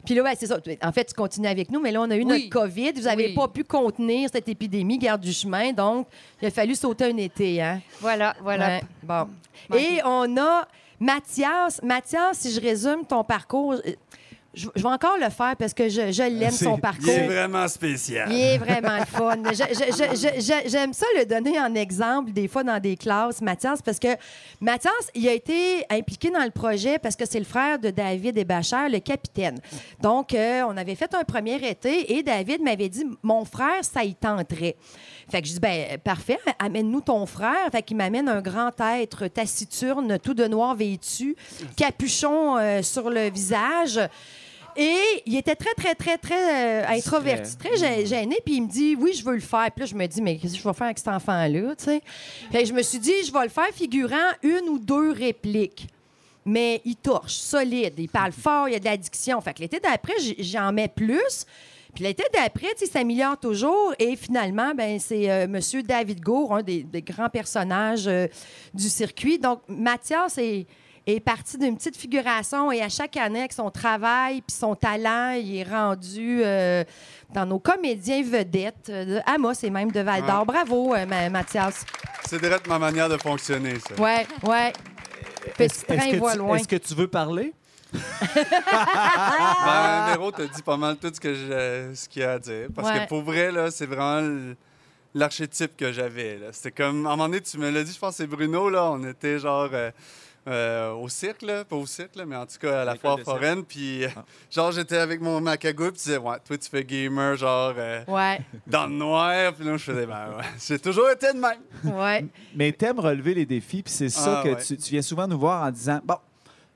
[0.05, 0.57] Puis là, ouais, c'est ça.
[0.81, 2.25] En fait, tu continues avec nous, mais là, on a eu Oui.
[2.25, 2.93] notre COVID.
[2.93, 3.33] Vous n'avez Oui.
[3.33, 6.07] pas pu contenir cette épidémie, garde du chemin, donc
[6.41, 7.81] il a fallu sauter un été, hein?
[7.99, 8.77] Voilà, voilà.
[8.77, 9.27] Ouais, bon.
[9.69, 9.95] Manqué.
[9.95, 10.65] Et on a
[11.01, 11.81] Mathias.
[11.83, 13.91] Mathias, si je résume ton parcours, euh,
[14.55, 17.05] je, je vais encore le faire parce que je, je l'aime, son parcours.
[17.07, 18.31] Il est vraiment spécial.
[18.31, 19.37] Il est vraiment le fun.
[20.67, 24.15] J'aime ça le donner en exemple des fois dans des classes, Mathias, parce que
[24.61, 28.37] Mathias, il a été impliqué dans le projet parce que c'est le frère de David
[28.37, 29.59] Hébachère, le capitaine.
[30.01, 34.03] Donc, euh, on avait fait un premier été et David m'avait dit Mon frère, ça
[34.03, 34.75] y tenterait.
[35.29, 37.69] Fait que je dis ben parfait, amène-nous ton frère.
[37.71, 41.35] Fait qu'il m'amène un grand être taciturne, tout de noir vêtu,
[41.75, 43.99] capuchon euh, sur le visage.
[44.77, 48.37] Et il était très, très, très, très euh, introverti, très gê- gêné.
[48.45, 49.69] Puis il me dit, oui, je veux le faire.
[49.71, 51.83] Puis là, je me dis, mais qu'est-ce que je vais faire avec cet enfant-là, tu
[51.85, 52.01] sais?
[52.51, 55.87] Fait que je me suis dit, je vais le faire figurant une ou deux répliques.
[56.45, 59.39] Mais il torche, solide, il parle fort, il y a de l'addiction.
[59.41, 61.45] Fait que l'été d'après, j- j'en mets plus.
[61.95, 63.95] Puis l'été d'après, tu sais, il s'améliore toujours.
[63.97, 65.59] Et finalement, ben, c'est euh, M.
[65.83, 68.27] David Gour, un des, des grands personnages euh,
[68.73, 69.39] du circuit.
[69.39, 70.67] Donc, Mathias est,
[71.07, 75.31] est parti d'une petite figuration et à chaque année, avec son travail puis son talent,
[75.39, 76.83] il est rendu euh,
[77.33, 80.45] dans nos comédiens vedettes euh, de Amos et même de Val d'Or.
[80.45, 81.85] Bravo, euh, Ma- Mathias.
[82.27, 84.01] C'est direct ma manière de fonctionner, ça.
[84.01, 84.73] Ouais, ouais.
[85.57, 86.57] Petit Est-ce train que, tu- loin.
[86.57, 87.53] est-ce que tu veux parler?
[87.95, 92.39] Ben, Véro t'a dit pas mal tout ce que je- ce qu'il y a à
[92.39, 92.67] dire.
[92.75, 93.03] Parce Ouais.
[93.03, 94.53] que pour vrai, là, c'est vraiment
[95.13, 96.39] l'archétype que j'avais.
[96.51, 98.69] C'était comme, à un moment donné, tu me l'as dit, je pense que c'est Bruno,
[98.69, 99.91] là, on était genre euh,
[100.47, 103.19] euh, au cirque, là, pas au cirque, là, mais en tout cas à la foire
[103.19, 103.63] foraine.
[103.63, 104.09] Puis, euh,
[104.51, 108.03] genre, j'étais avec mon macagou, puis tu disais, ouais, toi, tu fais gamer, genre, euh,
[108.07, 109.53] Ouais, dans le noir.
[109.53, 111.95] Puis là, je faisais, ben ouais, j'ai toujours été de même.
[111.97, 112.25] ouais.
[112.55, 114.61] Mais t'aimes relever les défis, puis c'est ça Ah, que ouais.
[114.63, 116.17] tu, tu viens souvent nous voir en disant bon.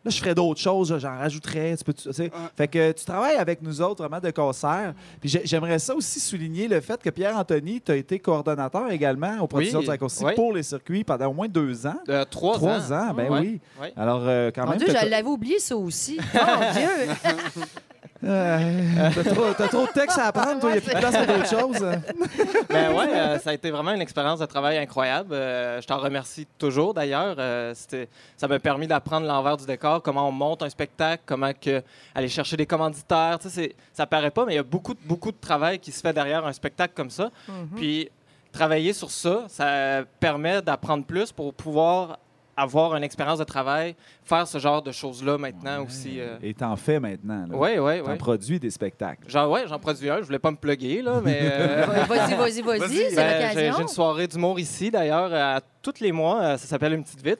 [0.09, 1.77] Là, je ferais d'autres choses, j'en rajouterais.
[1.77, 2.31] Tu peux, tu sais.
[2.57, 4.95] Fait que tu travailles avec nous autres vraiment de concert.
[5.21, 9.37] Puis j'ai- j'aimerais ça aussi souligner le fait que Pierre-Anthony, tu as été coordonnateur également
[9.39, 10.33] au Productions Oui, du Raccourci oui.
[10.33, 11.99] pour les circuits pendant au moins deux ans.
[12.09, 13.61] Euh, trois, Trois ans, ben Ouais, oui.
[13.79, 13.93] ouais.
[13.95, 14.79] Alors, euh, quand Mon même.
[14.79, 16.17] Dieu, t'as- je l'avais oublié, ça aussi.
[16.33, 16.89] Mon Dieu!
[18.21, 20.71] Euh, T'as trop, t'as trop de textes à apprendre, toi.
[20.71, 21.99] Il n'y a plus de place pour d'autres choses.
[22.69, 25.33] Ben ouais, euh, ça a été vraiment une expérience de travail incroyable.
[25.33, 27.35] Euh, je t'en remercie toujours d'ailleurs.
[27.39, 31.51] Euh, c'était- ça m'a permis d'apprendre l'envers du décor, comment on monte un spectacle, comment
[31.53, 31.81] que,
[32.13, 33.37] aller chercher des commanditaires.
[33.41, 36.13] C'est- ça paraît pas, mais il y a beaucoup, beaucoup de travail qui se fait
[36.13, 37.29] derrière un spectacle comme ça.
[37.75, 38.09] Puis
[38.51, 42.19] travailler sur ça, ça permet d'apprendre plus pour pouvoir
[42.59, 46.19] avoir une expérience de travail, faire ce genre de choses-là maintenant aussi.
[46.19, 46.37] euh.
[46.41, 47.45] Et t'en fais maintenant.
[47.49, 47.55] là.
[47.57, 48.17] Oui, oui, T'en oui.
[48.17, 49.29] produis des spectacles.
[49.29, 50.17] Genre, ouais, j'en produis un.
[50.19, 51.39] Je voulais pas me plugger, là, mais.
[51.41, 52.89] euh, Vas-y, vas-y, vas-y, Vas-y.
[53.09, 53.81] c'est ben, j'ai- J'ai l'occasion.
[53.81, 56.41] une soirée d'humour ici, d'ailleurs, à tous les mois.
[56.41, 57.39] Euh, Ça s'appelle Une petite vite.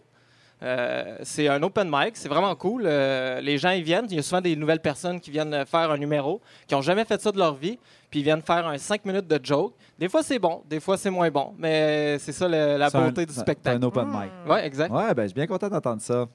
[0.62, 2.84] Euh, c'est un open mic, c'est vraiment cool.
[2.86, 4.08] Euh, les gens, ils viennent.
[4.10, 7.06] Il y a souvent des nouvelles personnes qui viennent faire un numéro, qui n'ont jamais
[7.06, 7.80] fait ça de leur vie,
[8.12, 9.74] puis ils viennent faire un 5 minutes de joke.
[9.98, 12.90] Des fois, c'est bon, des fois, c'est moins bon, mais c'est ça le- la un-
[13.06, 13.78] beauté du spectacle.
[13.80, 14.32] C'est un open mic.
[14.50, 14.92] Oui, exact.
[14.92, 16.26] Ouais, ben, je suis bien content d'entendre ça.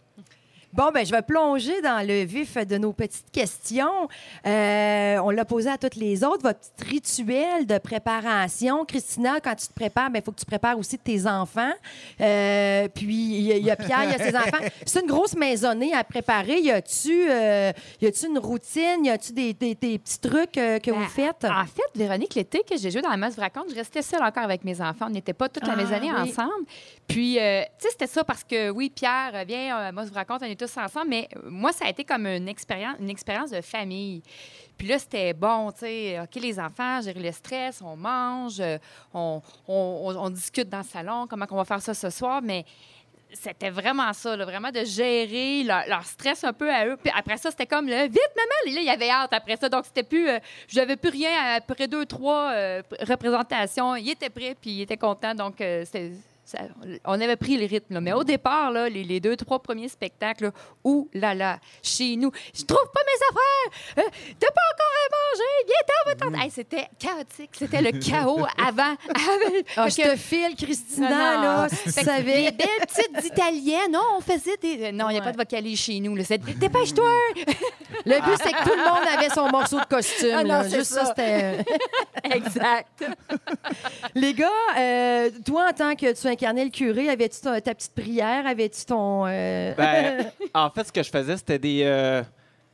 [0.76, 4.08] Bon, ben, je vais plonger dans le vif de nos petites questions.
[4.44, 6.42] Euh, on l'a posé à toutes les autres.
[6.42, 6.90] Votre petit
[7.22, 8.84] rituel de préparation.
[8.84, 11.70] Christina, quand tu te prépares, il faut que tu prépares aussi tes enfants.
[12.20, 14.64] Euh, puis, il y, a- il y a Pierre, il y a ses enfants.
[14.84, 16.58] C'est une grosse maisonnée à préparer.
[16.58, 17.72] Y a-tu euh,
[18.26, 19.04] une routine?
[19.04, 21.44] Y a-tu des, des- des petits trucs euh, que Ben, vous faites?
[21.44, 24.42] En fait, Véronique, l'été que j'ai joué dans la masse raconte, je restais seule encore
[24.42, 25.06] avec mes enfants.
[25.06, 26.30] On n'était pas toute la Ah, maisonnée oui.
[26.30, 26.66] ensemble.
[27.06, 30.08] Puis, euh, tu sais, c'était ça parce que, oui, Pierre, euh, viens, euh, moi, je
[30.08, 33.10] vous raconte, on est tous ensemble, mais moi, ça a été comme une expérience, une
[33.10, 34.22] expérience de famille.
[34.78, 38.60] Puis là, c'était bon, tu sais, OK, les enfants, gérer le stress, on mange,
[39.12, 42.64] on, discute dans le salon, comment on va faire ça ce soir, mais
[43.32, 46.96] c'était vraiment ça, là, vraiment de gérer leur, stress un peu à eux.
[46.96, 48.54] Puis après ça, c'était comme, là, vite, maman!
[48.66, 49.68] Et là, il y avait hâte après ça.
[49.68, 50.28] Donc, c'était plus,
[50.68, 52.52] je n'avais plus rien après deux, trois
[53.00, 53.94] représentations.
[53.96, 55.34] Il était prêt, puis il était content.
[55.34, 56.12] Donc, c'était-
[56.44, 56.58] ça-
[57.04, 57.94] on avait pris le rythme.
[57.94, 58.00] là.
[58.00, 60.50] Mais au départ, là, les, les deux, trois premiers spectacles, là,
[60.84, 64.04] ouh là là, chez nous, je trouve pas mes affaires!
[64.04, 65.74] Euh, T'as pas encore à manger!
[66.06, 67.50] Va t'en- Hey, C'était chaotique.
[67.52, 68.94] C'était le chaos avant.
[69.76, 71.42] Ah, je que- te file, Christina, non, non.
[71.62, 72.42] là, si tu Fait que savais.
[72.42, 74.92] Les belles petites italiennes, non, on faisait des.
[74.92, 75.24] Non, il n'y a Ouais.
[75.26, 76.22] pas de vocalise chez nous.
[76.24, 77.10] C'est dépêche-toi!
[78.04, 80.34] Le but, c'est que tout le monde avait son morceau de costume.
[80.36, 81.14] Ah non, Juste ça, ça.
[81.16, 81.64] c'était...
[82.36, 83.04] exact.
[84.14, 87.94] Les gars, euh, toi, en tant que tu incarnais le curé, avais-tu ta, ta petite
[87.94, 88.46] prière?
[88.46, 89.24] Avais-tu ton...
[89.26, 91.82] euh, Ben, en fait, ce que je faisais, c'était des.
[91.84, 92.22] euh,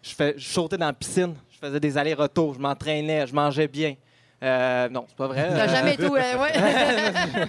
[0.02, 3.68] je, fais, je sautais dans la piscine, je faisais des allers-retours, je m'entraînais, je mangeais
[3.68, 3.94] bien.
[4.42, 5.48] Euh, non, c'est pas vrai.
[5.50, 6.12] T'as jamais tout...
[6.12, 6.22] ouais.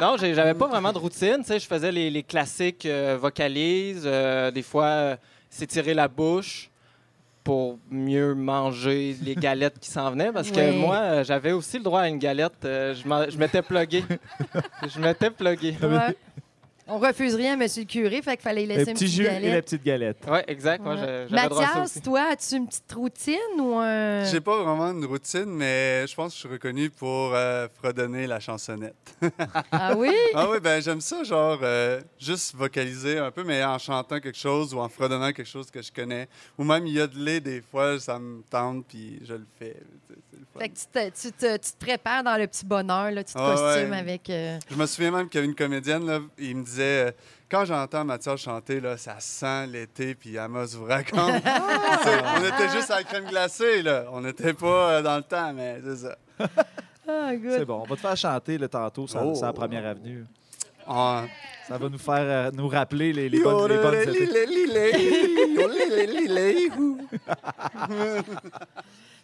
[0.00, 1.38] Non, j'avais pas vraiment de routine.
[1.38, 2.86] Tu sais, je faisais les, les classiques
[3.18, 4.04] vocalises,
[4.54, 5.16] des fois
[5.50, 6.70] s'étirer la bouche
[7.44, 10.32] pour mieux manger les galettes qui s'en venaient.
[10.32, 10.72] Parce que Ouais.
[10.72, 12.64] moi, euh, j'avais aussi le droit à une galette.
[12.64, 14.04] Euh, je m'étais plugué.
[14.88, 15.76] je m'étais plugué.
[15.82, 16.16] Ouais.
[16.90, 17.68] On refuse rien à M.
[17.76, 19.64] le curé, fait qu'il fallait Le laisser une petit petite jus et la galette.
[19.66, 20.16] petite galette.
[20.30, 20.82] Oui, exact.
[20.82, 22.00] Moi, je- j'avais droit à ça Mathias, aussi.
[22.02, 24.24] toi, as-tu une petite routine ou un...
[24.24, 28.26] J'ai pas vraiment une routine, mais je pense que je suis reconnu pour euh, fredonner
[28.26, 28.94] la chansonnette.
[29.70, 30.10] Ah oui?
[30.34, 34.38] ah oui, ben j'aime ça, genre, euh, juste vocaliser un peu, mais en chantant quelque
[34.38, 36.28] chose ou en fredonnant quelque chose que je connais.
[36.56, 39.76] Ou même yodeler, des fois, ça me tente, puis je le fais.
[40.10, 40.16] Le.
[40.58, 43.32] Fait que tu te, tu te- tu te prépares dans le petit bonheur, là, tu
[43.34, 43.98] te Ah costumes ouais.
[43.98, 44.28] avec...
[44.30, 47.10] euh, Je me souviens même qu'il y avait une comédienne, là, il me disait euh,
[47.50, 51.42] Quand j'entends Mathias chanter, là, ça sent l'été, puis Amos vous raconte.
[52.36, 54.04] On était juste à la crème glacée, là.
[54.12, 56.16] On n'était pas euh, dans le temps, mais c'est ça.
[57.08, 57.30] Ah.
[57.50, 57.82] C'est bon.
[57.82, 59.38] On va te faire chanter le tantôt sur, Oh.
[59.40, 60.26] la première avenue.
[60.86, 61.24] Ah.
[61.66, 63.96] Ça va nous faire euh, nous rappeler les, les bonnes, les bonnes.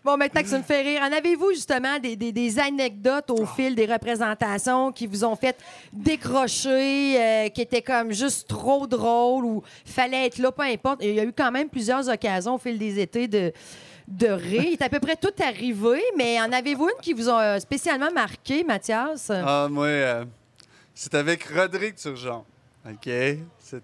[0.04, 3.74] Bon, maintenant que ça me fait rire, en avez-vous justement des, des- anecdotes au fil
[3.74, 5.56] des représentations qui vous ont fait
[5.92, 10.98] décrocher, euh, qui étaient comme juste trop drôles ou fallait être là, peu importe?
[11.02, 13.52] Il y a eu quand même plusieurs occasions au fil des étés de,
[14.06, 14.64] de rire.
[14.66, 17.60] Il est à peu près tout arrivé, mais en avez-vous une qui vous a euh,
[17.60, 19.30] spécialement marqué, Mathias?
[19.30, 20.24] Ah, moi, euh,
[20.94, 22.44] c'est avec Rodrigue Turgeon.
[22.86, 23.08] OK?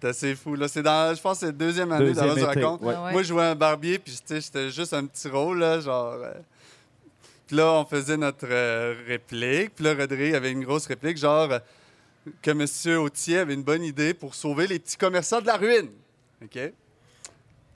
[0.01, 0.55] C'est assez fou.
[0.55, 2.82] Là, c'est dans, je pense que c'est la deuxième année Deuxième dans été, raconte.
[2.82, 2.95] ouais.
[2.97, 3.12] Ah ouais?
[3.12, 6.14] Moi, je jouais un barbier, puis j'étais juste un petit rôle, là, genre.
[6.14, 6.32] euh,
[7.47, 9.74] Puis là, on faisait notre euh, réplique.
[9.74, 11.59] Puis là, Rodrigue avait une grosse réplique, genre euh,
[12.43, 12.99] que M.
[13.01, 15.91] Autier avait une bonne idée pour sauver les petits commerçants de la ruine.
[16.43, 16.59] OK?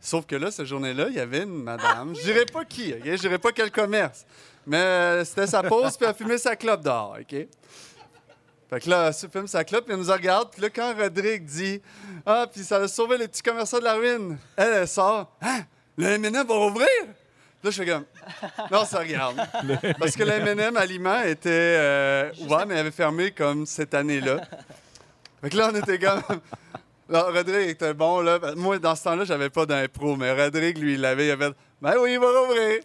[0.00, 2.14] Sauf que là, cette journée-là, il y avait une madame.
[2.14, 3.00] Je dirais pas qui, OK?
[3.04, 4.26] Je dirais pas quel commerce.
[4.66, 7.46] Mais euh, c'était sa pause, puis elle fumait sa clope dehors, OK?
[8.70, 10.50] Fait que là, elle fume sa clope, puis elle nous regarde.
[10.50, 11.80] Puis là, quand Rodrigue dit
[12.24, 15.62] Ah, puis ça a sauvé les petits commerçants de la ruine, elle, elle sort Hein?
[15.96, 16.88] Le M&M va rouvrir?
[17.62, 18.04] Là, je fais comme
[18.70, 19.36] Non, ça regarde.
[19.98, 24.40] Parce que le M&M aliment était euh, ouvert, mais il avait fermé comme cette année-là.
[25.40, 26.22] Fait que là, on était comme.
[27.08, 28.38] Rodrigue était bon, là.
[28.56, 31.26] Moi, dans ce temps-là, j'avais pas d'impro, mais Rodrigue, lui, il l'avait.
[31.26, 31.50] Il avait
[31.82, 32.80] Ben oui, il va rouvrir.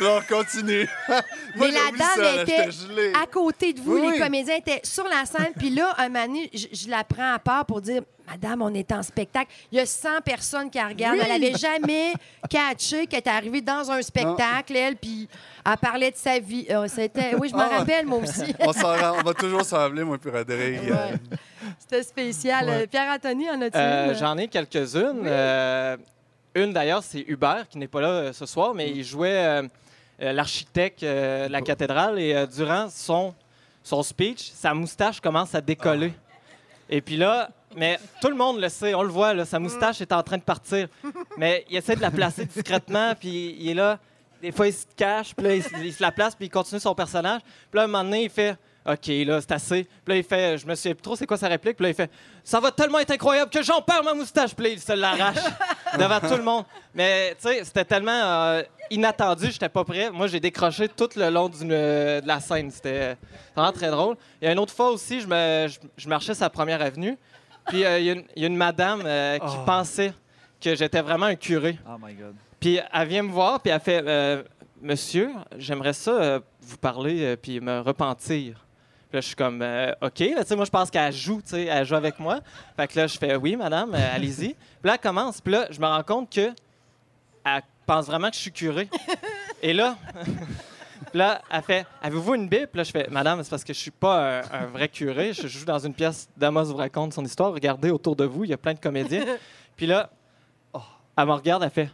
[0.00, 0.88] On continue.
[1.08, 1.20] Moi,
[1.56, 3.12] mais la dame ça, était gelé.
[3.22, 3.94] à côté de vous.
[3.98, 5.52] Oui, les comédiens étaient sur la scène.
[5.56, 8.72] Puis là, un moment donné, je, je la prends à part pour dire Madame, on
[8.74, 9.50] est en spectacle.
[9.70, 11.18] Il y a 100 personnes qui la regardent.
[11.18, 11.24] Oui.
[11.28, 12.12] Elle n'avait jamais
[12.48, 15.28] catché qu'elle était arrivée dans un spectacle, elle, puis
[15.66, 16.64] elle parlait de sa vie.
[16.70, 17.34] Euh, c'était...
[17.34, 17.78] Oui, je m'en Ah.
[17.78, 18.54] rappelle, moi aussi.
[18.60, 20.92] on, s'en rend- on va toujours s'en rappeler, moi, puis Rodrigue.
[21.78, 22.66] C'était spécial.
[22.66, 22.82] Ouais.
[22.82, 24.18] Euh, Pierre-Anthony, en as-tu Euh, une?
[24.18, 25.22] J'en ai quelques-unes.
[25.26, 25.96] Euh,
[26.54, 29.62] une d'ailleurs, c'est Hubert qui n'est pas là euh, ce soir, mais il jouait euh,
[30.22, 33.34] euh, l'architecte de la cathédrale et durant son,
[33.82, 36.12] son speech, sa moustache commence à décoller.
[36.88, 40.00] Et puis là, mais tout le monde le sait, on le voit, là, sa moustache
[40.00, 40.88] est en train de partir.
[41.36, 43.98] Mais il essaie de la placer discrètement, puis il est là.
[44.42, 46.50] Des fois, il se cache, puis là, il, se- il se la place, puis il
[46.50, 47.42] continue son personnage.
[47.70, 48.56] Puis là, un moment donné, il fait
[48.86, 49.84] OK, là, c'est assez.
[49.84, 51.76] Puis là, il fait Je me souviens plus trop c'est quoi sa réplique.
[51.76, 52.10] Puis là, il fait
[52.42, 54.54] Ça va tellement être incroyable que j'en perds ma moustache.
[54.54, 55.36] Puis là, il se l'arrache
[55.98, 56.64] devant tout le monde.
[56.94, 60.10] Mais, tu sais, c'était tellement euh, inattendu, j'étais pas prêt.
[60.10, 62.70] Moi, j'ai décroché tout le long d'une- de la scène.
[62.70, 63.16] C'était
[63.54, 64.16] vraiment très drôle.
[64.40, 67.16] Il y a une autre fois aussi, je, me, je, je marchais sa première avenue.
[67.66, 69.64] Puis euh, il y, a une- il y a une madame euh, qui Oh.
[69.66, 70.14] pensait
[70.60, 71.78] que j'étais vraiment un curé.
[71.86, 72.34] Oh my God.
[72.58, 74.42] Puis elle vient me voir, puis elle fait euh,
[74.82, 78.64] Monsieur, j'aimerais ça euh, vous parler, euh, puis me repentir.
[79.10, 80.14] Puis là, je suis comme euh, OK.
[80.14, 82.38] Tu sais, moi, je pense qu'elle joue, tu sais, elle joue avec moi.
[82.76, 84.54] Fait que là, je fais Oui, madame, euh, allez-y.
[84.54, 86.52] Puis là, elle commence, puis là, je me rends compte que
[87.44, 88.88] elle pense vraiment que je suis curé.
[89.62, 92.68] Et là, puis là, elle fait Avez-vous une Bible?
[92.68, 95.32] Puis là, je fais Madame, c'est parce que je suis pas un, un vrai curé.
[95.32, 97.52] Je joue dans une pièce d'Amos vous raconte son histoire.
[97.52, 99.24] Regardez autour de vous, il y a plein de comédiens.
[99.76, 100.08] Puis là,
[100.72, 100.82] oh,
[101.18, 101.90] elle me regarde, elle fait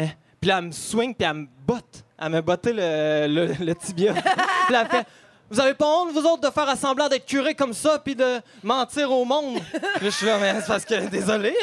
[0.00, 0.08] Hein?
[0.40, 2.04] Puis là, elle me swing, puis elle me botte.
[2.18, 4.14] Elle me botté le, le, le tibia.
[4.14, 5.06] puis là, elle fait
[5.50, 8.40] Vous avez pas honte, vous autres, de faire semblant d'être curé comme ça, puis de
[8.62, 9.58] mentir au monde?
[10.02, 11.54] Je suis là, mais c'est parce que, désolé.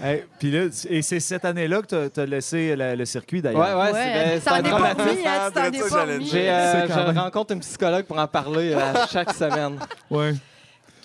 [0.00, 3.60] Hey, puis là, et c'est cette année-là que tu as laissé la- le circuit, d'ailleurs.
[3.60, 5.26] Ouais, ouais, c'est ben, c'est un dramatique.
[5.26, 6.18] hein.
[6.30, 8.80] J'ai, euh, je rencontre un psychologue pour en parler euh,
[9.10, 9.78] chaque semaine.
[10.08, 10.34] Ouais.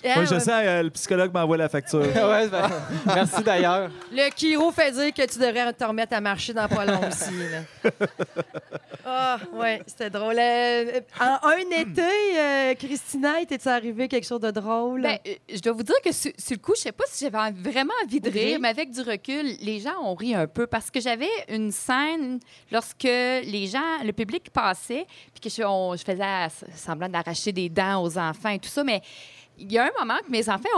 [0.08, 0.40] Ah, Moi, je ouais.
[0.40, 2.00] sais, euh, le psychologue m'envoie la facture.
[2.00, 2.70] ouais, ben,
[3.06, 3.90] merci d'ailleurs.
[4.12, 7.32] Le Kiro fait dire que tu devrais te remettre à marcher dans pas long aussi.
[7.50, 7.90] Là.
[9.08, 10.34] Ah, ouais, c'était drôle.
[10.36, 12.02] Euh, en un été,
[12.36, 15.02] euh, Christina, était-tu arrivé quelque chose de drôle?
[15.02, 17.24] Ben, euh, je dois vous dire que sur, sur le coup, je sais pas si
[17.24, 18.38] j'avais vraiment envie de Oui.
[18.46, 21.70] rire, mais avec du recul, les gens ont ri un peu parce que j'avais une
[21.70, 22.40] scène
[22.72, 26.24] lorsque les gens, le public passait, puis que je, on- je faisais
[26.74, 29.02] semblant d'arracher des dents aux enfants et tout ça, mais
[29.58, 30.68] il y a un moment que mes enfants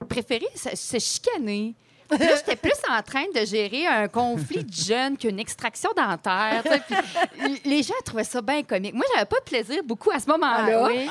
[0.00, 1.74] ont préféré se, se chicaner.
[2.10, 6.62] Puis là, j'étais plus en train de gérer un conflit de jeunes qu'une extraction dentaire.
[7.38, 8.94] Puis les gens trouvaient ça bien comique.
[8.94, 10.84] Moi, j'avais pas de plaisir beaucoup à ce moment-là.
[10.84, 11.08] Ah oui.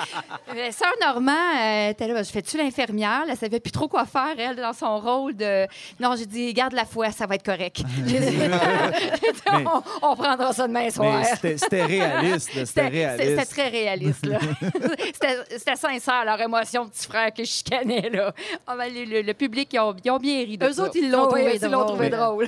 [0.55, 3.23] Euh, Sœur Normand, euh, était là, je fais-tu l'infirmière?
[3.29, 5.65] Elle savait plus trop quoi faire, elle, dans son rôle de.
[5.99, 7.81] Non, j'ai dit, garde la foi, ça va être correct.
[8.05, 11.21] J'ai dit, Mais- on, on prendra ça demain soir.
[11.43, 13.29] Mais c'était- réaliste, c'était C'était- réaliste.
[13.29, 14.25] C'était très réaliste.
[14.25, 14.39] là.
[15.51, 18.09] C'était sincère, leur émotion petit frère que je chicanais.
[18.11, 18.33] Là.
[18.65, 20.86] Ah, ben, le, le- le public, ils ont, ils ont bien ri de Eux ça.
[20.87, 21.87] Autres, ils l'ont Ah trouvé oui, eux, ils l'ont drôle.
[21.87, 22.47] trouvé Mais- drôle.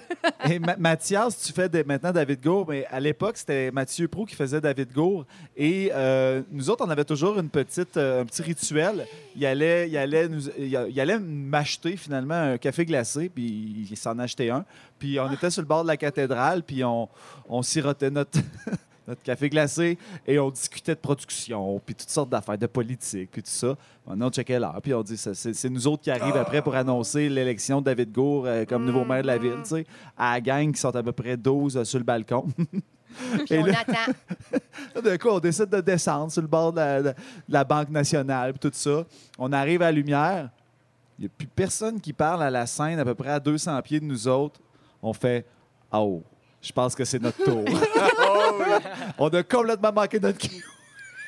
[0.50, 4.26] Et Ma- Mathias, tu fais des- maintenant David Gour, mais à l'époque, c'était Mathieu Prou
[4.26, 5.26] qui faisait David Gour.
[5.58, 9.06] Et euh, nous autres, on avait toujours une petite, euh, un petit rituel.
[9.36, 13.88] Il allait, il allait, nous, il a- il allait m'acheter finalement un café glacé, puis
[13.90, 14.66] il s'en achetait un.
[14.98, 17.08] Puis on était sur le bord de la cathédrale, puis on,
[17.48, 18.40] on sirotait notre,
[19.10, 23.42] notre café glacé et on discutait de production, puis toutes sortes d'affaires, de politique, puis
[23.44, 23.76] tout ça.
[24.08, 27.28] On on checkait l'heure, puis on dit c'est nous autres qui arrivent après pour annoncer
[27.30, 29.86] l'élection de David Gour euh, comme nouveau maire de la ville, tu sais,
[30.18, 32.46] à la gang qui sont à peu près 12 euh, sur le balcon.
[33.46, 35.02] Puis on là- attend.
[35.04, 37.14] de quoi, on décide de descendre sur le bord de la, de
[37.50, 39.04] la Banque nationale, puis tout ça.
[39.40, 40.50] On arrive à la lumière.
[41.18, 43.82] Il n'y a plus personne qui parle à la scène, à peu près à 200
[43.82, 44.60] pieds de nous autres.
[45.02, 45.44] On fait
[45.92, 46.22] Oh,
[46.62, 47.66] je pense que c'est notre tour.
[49.18, 50.64] on a complètement manqué notre cue.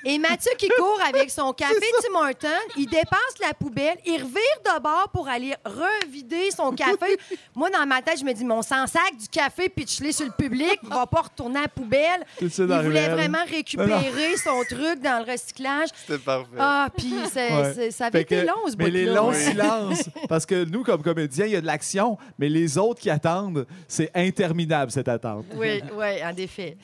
[0.03, 4.57] Et Mathieu qui court avec son café Tim Hortons, il dépasse la poubelle, il revire
[4.65, 7.19] de bord pour aller revider son café.
[7.55, 10.31] Moi, dans ma tête, je me dis, mon sans sac du café pitch-les sur le
[10.31, 12.25] public, il va pas retourner à la poubelle.
[12.41, 15.89] Il voulait vraiment récupérer son truc dans le recyclage.
[15.93, 16.47] C'était parfait.
[16.57, 17.73] Ah, puis c'est- Ouais.
[17.75, 20.81] c'est- ça avait Fait que- été long, ce Mais les longs silences, parce que nous,
[20.83, 25.09] comme comédiens, il y a de l'action, mais les autres qui attendent, c'est interminable, cette
[25.09, 25.45] attente.
[25.55, 26.75] Oui, oui, en effet.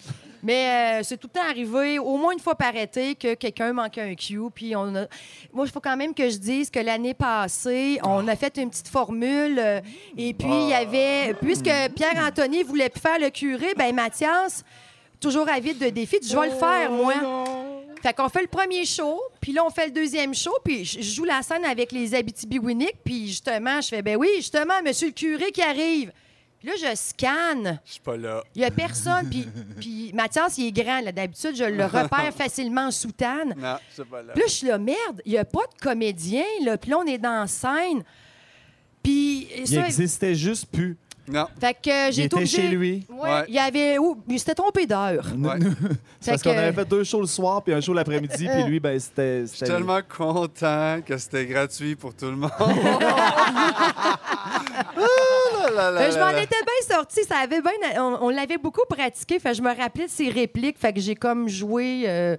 [0.44, 3.74] Mais euh, c'est tout le temps arrivé, au moins une fois par été, que quelqu'un
[3.74, 4.40] manquait un cue.
[4.54, 5.06] Puis on a...
[5.54, 8.70] Moi, il faut quand même que je dise que l'année passée, on a fait une
[8.70, 9.60] petite formule.
[9.60, 9.82] euh,
[10.18, 11.34] et puis, il y avait...
[11.42, 14.64] Puisque Pierre-Anthony voulait plus faire le curé, ben Mathias,
[15.20, 17.14] toujours avide de défis, dit, je vais le faire, moi.
[18.02, 21.02] Fait qu'on fait le premier show, puis là, on fait le deuxième show, puis je
[21.02, 25.08] je joue la scène avec les Abitibi-Winnick, puis justement, je fais, ben oui, justement, monsieur
[25.08, 26.12] le curé qui arrive.
[26.68, 27.80] Là, je scanne.
[27.86, 28.44] Je suis pas là.
[28.54, 29.30] Il n'y a personne.
[29.30, 29.48] Puis,
[29.80, 31.00] puis Mathias, il est grand.
[31.02, 31.12] là.
[31.14, 33.56] D'habitude, je le repère facilement en soutane.
[33.58, 34.34] Non, je suis pas là.
[34.34, 36.44] Puis là, je suis là, merde, il n'y a pas de comédien.
[36.66, 36.78] Là.
[36.78, 38.04] Puis là, on est dans la scène.
[39.02, 40.98] Puis Il ça, existait juste plus.
[41.30, 41.46] Non.
[41.60, 43.06] fait que euh, Il j'ai été était chez lui.
[43.10, 43.44] Ouais, Ouais.
[43.50, 44.18] Il y avait où?
[44.30, 45.26] Il s'était trompé d'heure.
[45.38, 45.60] Ouais.
[46.22, 48.64] C'est parce qu'on que- avait fait deux shows le soir puis un show l'après-midi, puis
[48.64, 49.42] lui, ben, c'était.
[49.42, 52.50] Je suis tellement content que c'était gratuit pour tout le monde.
[55.78, 57.24] Là là là Euh, je m'en étais bien sortie.
[57.24, 59.40] Ça avait bien, on, on l'avait beaucoup pratiqué.
[59.40, 60.78] Fait je me rappelais de ses répliques.
[60.80, 62.36] Fait que j'ai comme joué euh,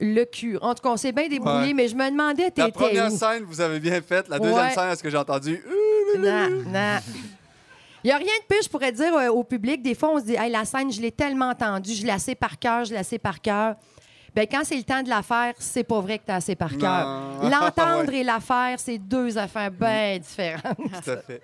[0.00, 0.56] le cul.
[0.62, 1.74] En tout cas, on s'est bien débrouillé, Ouais.
[1.74, 3.16] mais je me demandais, La première où?
[3.16, 4.28] scène, vous avez bien fait.
[4.28, 4.70] La deuxième Ouais.
[4.74, 5.62] scène, est-ce que j'ai entendu?
[6.18, 6.98] Non, non.
[8.02, 9.82] Il n'y a rien de pire, je pourrais dire euh, au public.
[9.82, 12.34] Des fois, on se dit, hey, la scène, je l'ai tellement entendue, je la sais
[12.34, 13.74] par cœur, je la sais par cœur.
[14.34, 16.54] Ben, quand c'est le temps de la faire, c'est pas vrai que tu as assez
[16.54, 17.20] par cœur.
[17.42, 18.20] L'entendre Ouais.
[18.20, 20.78] et la faire, c'est deux affaires bien différentes.
[21.04, 21.42] Tout à fait.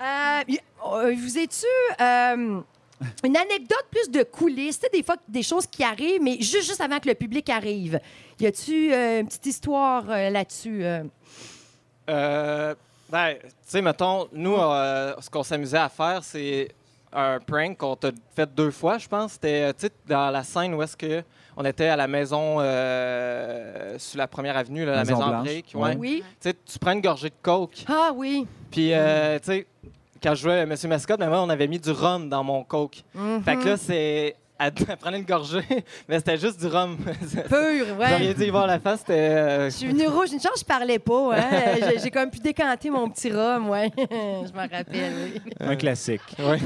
[0.00, 1.66] Euh, y- euh, vous es-tu.
[2.02, 2.60] euh,
[3.24, 6.66] une anecdote plus de coulisses, tu sais, des fois des choses qui arrivent, mais juste,
[6.68, 7.98] juste avant que le public arrive.
[8.38, 10.84] Y a-tu euh, une petite histoire euh, là-dessus?
[10.84, 11.04] euh?
[12.08, 12.74] Euh,
[13.08, 16.68] ben, tu sais, mettons, nous, euh, ce qu'on s'amusait à faire, c'est
[17.12, 19.32] un prank qu'on t'a fait deux fois, je pense.
[19.32, 21.22] C'était, tu sais, dans la scène où est-ce que
[21.56, 25.44] on était à la maison euh, sur la première avenue, là, la Maison maison Blanche,
[25.44, 25.72] brique.
[25.74, 25.96] ouais.
[25.98, 26.22] Oui.
[26.40, 28.46] Tu sais, tu prends une gorgée de coke, Ah oui.
[28.70, 29.66] puis, euh, tu sais,
[30.22, 33.02] quand je jouais Monsieur Mascotte, ben, moi, on avait mis du rhum dans mon coke.
[33.14, 33.42] Mhm.
[33.42, 34.36] Fait que là, c'est.
[34.62, 35.64] Elle elle prenait une gorgée,
[36.08, 36.98] mais c'était juste du rhum.
[37.48, 38.34] Pur, ouais.
[38.34, 39.12] dû y voir la face, c'était.
[39.14, 40.32] euh, Je suis venue rouge.
[40.32, 41.34] Une chance, je parlais pas.
[41.34, 41.76] Hein?
[41.80, 43.90] J'ai- J'ai comme pu décanter mon petit rhum, ouais.
[43.96, 45.40] je m'en rappelle, oui.
[45.60, 46.20] Un classique.
[46.38, 46.58] ouais.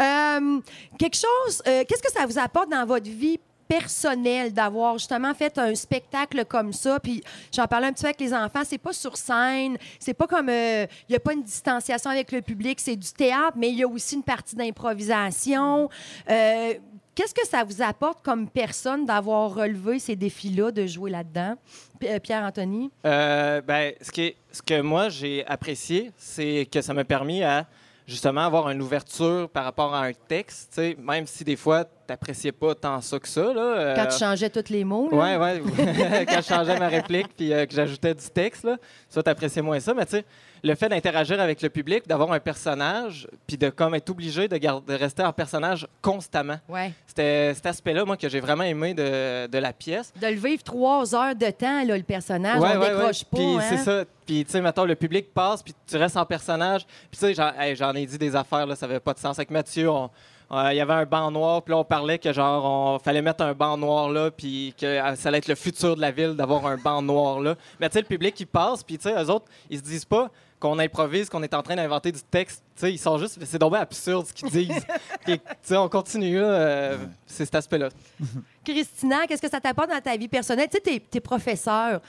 [0.00, 0.60] Euh,
[0.98, 3.40] quelque chose, euh, qu'est-ce que ça vous apporte dans votre vie
[3.78, 7.00] personnelle d'avoir justement fait un spectacle comme ça?
[7.00, 7.22] Puis
[7.54, 10.48] j'en parlais un petit peu avec les enfants, c'est pas sur scène, c'est pas comme.
[10.48, 13.82] Il n'y a pas une distanciation avec le public, c'est du théâtre, mais il y
[13.82, 15.88] a aussi une partie d'improvisation.
[16.30, 16.74] Euh,
[17.14, 21.56] Qu'est-ce que ça vous apporte comme personne d'avoir relevé ces défis-là, de jouer là-dedans?
[22.04, 22.90] Euh, Pierre-Anthony?
[23.04, 27.66] Euh, ben, ce, ce que moi j'ai apprécié, c'est que ça m'a permis à
[28.06, 30.72] justement avoir une ouverture par rapport à un texte.
[30.74, 33.52] tu Même si des fois, t'appréciais pas tant ça que ça.
[33.52, 33.60] Là.
[33.60, 35.08] Euh, Quand tu changeais tous les mots.
[35.10, 35.16] là.
[35.16, 36.26] Ouais, ouais.
[36.28, 38.76] Quand je changeais ma réplique puis euh, que j'ajoutais du texte, là,
[39.08, 39.94] ça, t'appréciais moins ça.
[39.94, 40.24] Mais tu sais,
[40.64, 44.56] le fait d'interagir avec le public, d'avoir un personnage, puis de comme être obligé de,
[44.58, 46.58] gar- de rester en personnage constamment.
[46.68, 46.92] Ouais.
[47.06, 50.12] C'était cet aspect-là, moi, que j'ai vraiment aimé de, de la pièce.
[50.20, 53.28] De le vivre trois heures de temps, là, le personnage, Ouais, on ouais, décroche ouais.
[53.30, 53.36] pas.
[53.36, 53.60] Puis hein?
[53.70, 54.04] c'est ça.
[54.24, 56.86] Puis, tu sais, mettons, le public passe, puis tu restes en personnage.
[57.10, 59.36] Puis, tu sais, j'en hey, ai dit des affaires, là, ça avait pas de sens.
[59.38, 60.10] Avec Mathieu, on-
[60.52, 63.22] euh, il y avait un banc noir, puis là, on parlait que, genre, on fallait
[63.22, 66.10] mettre un banc noir là, puis que euh, ça allait être le futur de la
[66.10, 67.54] ville d'avoir un banc noir là.
[67.80, 70.04] Mais, tu sais, le public, il passe, puis, tu sais, eux autres, ils se disent
[70.04, 70.30] pas
[70.62, 72.62] qu'on improvise, qu'on est en train d'inventer du texte.
[72.76, 73.36] Tu sais, ils sont juste.
[73.44, 74.86] C'est dommage absurde ce qu'ils disent.
[75.62, 76.46] Sais, on continue, là.
[76.46, 77.88] euh, c'est cet aspect-là.
[78.64, 80.68] Christina, qu'est-ce que ça t'apporte dans ta vie personnelle?
[80.70, 82.00] Tu sais, t'es, t'es professeur.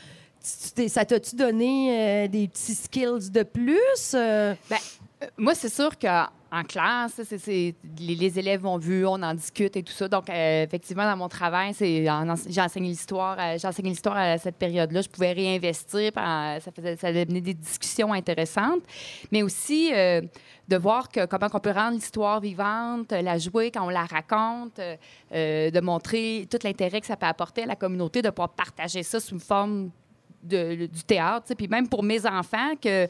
[0.76, 4.12] Tu- ça t'a-tu donné euh, des petits skills de plus?
[4.14, 4.54] euh?
[4.70, 4.78] Ben,
[5.38, 7.20] moi, c'est sûr qu'en en classe,
[8.00, 10.08] les, élèves ont vu, on en discute et tout ça.
[10.08, 15.02] Donc, euh, effectivement, dans mon travail, euh, j'ai enseigné l'histoire à cette période-là.
[15.02, 16.12] Je pouvais réinvestir.
[16.14, 18.84] ça, faisait, ça devenait des discussions intéressantes.
[19.32, 20.22] Mais aussi euh,
[20.68, 24.80] de voir comment on peut rendre l'histoire vivante, la jouer quand on la raconte,
[25.32, 29.20] de montrer tout l'intérêt que ça peut apporter à la communauté, de pouvoir partager ça
[29.20, 29.90] sous une forme
[30.44, 31.54] du théâtre.
[31.58, 33.08] Puis même pour mes enfants, que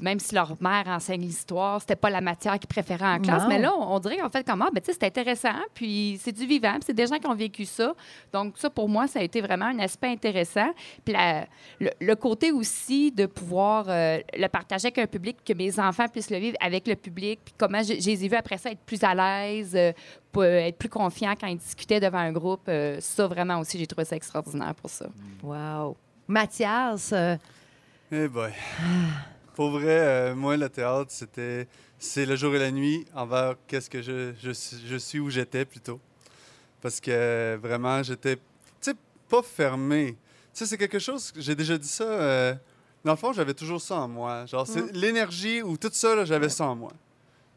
[0.00, 3.42] même si leur mère enseigne l'histoire, c'était pas la matière qu'ils préféraient en classe.
[3.42, 3.48] Non.
[3.48, 6.32] Mais là, on, on dirait qu'en fait, comment, ben, tu sais, c'est intéressant, puis c'est
[6.32, 7.94] du vivant, puis c'est des gens qui ont vécu ça.
[8.32, 10.70] Donc, ça, pour moi, ça a été vraiment un aspect intéressant.
[11.04, 11.46] Puis la-
[11.78, 16.08] le, le côté aussi de pouvoir euh, le partager avec un public, que mes enfants
[16.08, 18.70] puissent le vivre avec le public, puis comment je, je les ai vus après ça
[18.70, 19.92] être plus à l'aise, euh,
[20.36, 22.62] euh, être plus confiants quand ils discutaient devant un groupe.
[22.68, 25.06] Euh, ça, vraiment aussi, j'ai trouvé ça extraordinaire pour ça.
[25.42, 25.96] Wow.
[26.28, 27.12] Mathias,
[28.12, 28.50] Eh boy.
[29.60, 33.90] Pour vrai, euh, moi, le théâtre, c'était c'est le jour et la nuit envers qu'est-ce
[33.90, 36.00] que je, je, suis- je suis où j'étais plutôt.
[36.80, 38.40] Parce que vraiment, j'étais, tu
[38.80, 38.94] sais,
[39.28, 40.12] pas fermé.
[40.12, 40.16] Tu
[40.54, 42.04] sais, c'est quelque chose, j'ai déjà dit ça.
[42.04, 42.54] euh,
[43.04, 44.46] dans le fond, j'avais toujours ça en moi.
[44.46, 44.90] Genre, c'est Mm.
[44.94, 46.92] l'énergie ou tout ça, j'avais ça en moi.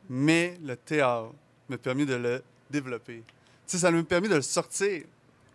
[0.09, 1.31] Mais le théâtre
[1.69, 3.23] m'a permis de le développer.
[3.25, 3.33] Tu
[3.65, 5.03] sais, ça m'a permis de le sortir.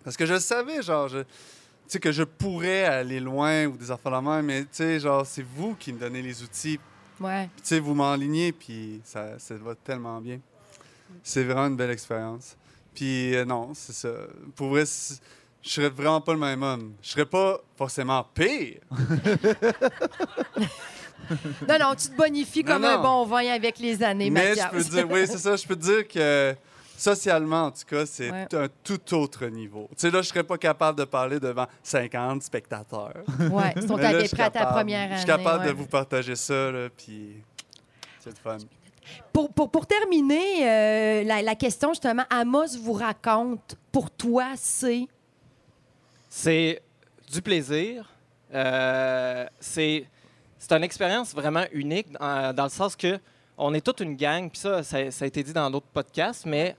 [0.02, 1.18] Parce que je le savais, genre, je,
[1.92, 5.24] sais, que je pourrais aller loin ou des affaires de même, mais tu sais, genre,
[5.26, 6.78] c'est vous qui me donnez les outils.
[7.20, 7.48] ouais.
[7.56, 10.38] Tu sais, vous m'enlignez, puis ça, ça va tellement bien.
[11.22, 12.56] C'est vraiment une belle expérience.
[12.94, 14.10] Puis, euh, non, c'est ça.
[14.54, 14.84] Pour vrai,
[15.62, 16.92] je serais vraiment pas le même homme.
[17.02, 18.80] Je serais pas forcément pire.
[21.68, 24.68] Non, non, tu te bonifies Non, comme un bon vin avec les années, Mais je
[24.70, 26.54] peux dire, oui, c'est ça, je peux te dire que
[26.98, 28.46] socialement, en tout cas, c'est Ouais.
[28.54, 29.88] un tout autre niveau.
[29.92, 33.12] Tu sais, là, je serais pas capable de parler devant 50 spectateurs.
[33.50, 34.72] Ouais, si on Mais là, à ta capable.
[34.74, 35.70] première Je suis année, capable ouais.
[35.72, 37.42] de vous partager ça, là, puis
[38.20, 38.58] c'est le fun.
[39.32, 45.06] Pour, pour, pour terminer, euh, la, la question justement, Amos vous raconte, pour toi, c'est?
[46.28, 46.82] C'est
[47.30, 48.10] du plaisir.
[48.54, 50.06] Euh, c'est
[50.58, 53.18] c'est une expérience vraiment unique dans, dans le sens que
[53.56, 56.46] on est toute une gang, puis ça, ça, ça a été dit dans d'autres podcasts,
[56.46, 56.76] mais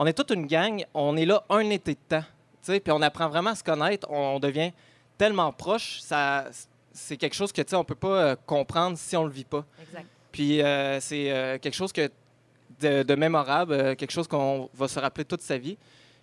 [0.00, 2.90] on est toute une gang, on est là un été de temps, tu sais, puis
[2.90, 4.72] on apprend vraiment à se connaître, on devient
[5.18, 6.46] tellement proche, ça,
[6.90, 9.44] c'est quelque chose que, tu sais, on peut pas euh, comprendre si on le vit
[9.44, 9.62] pas.
[9.82, 10.06] Exact.
[10.32, 12.10] Puis euh, c'est euh, quelque chose que
[12.80, 15.76] de, de mémorable, euh, quelque chose qu'on va se rappeler toute sa vie.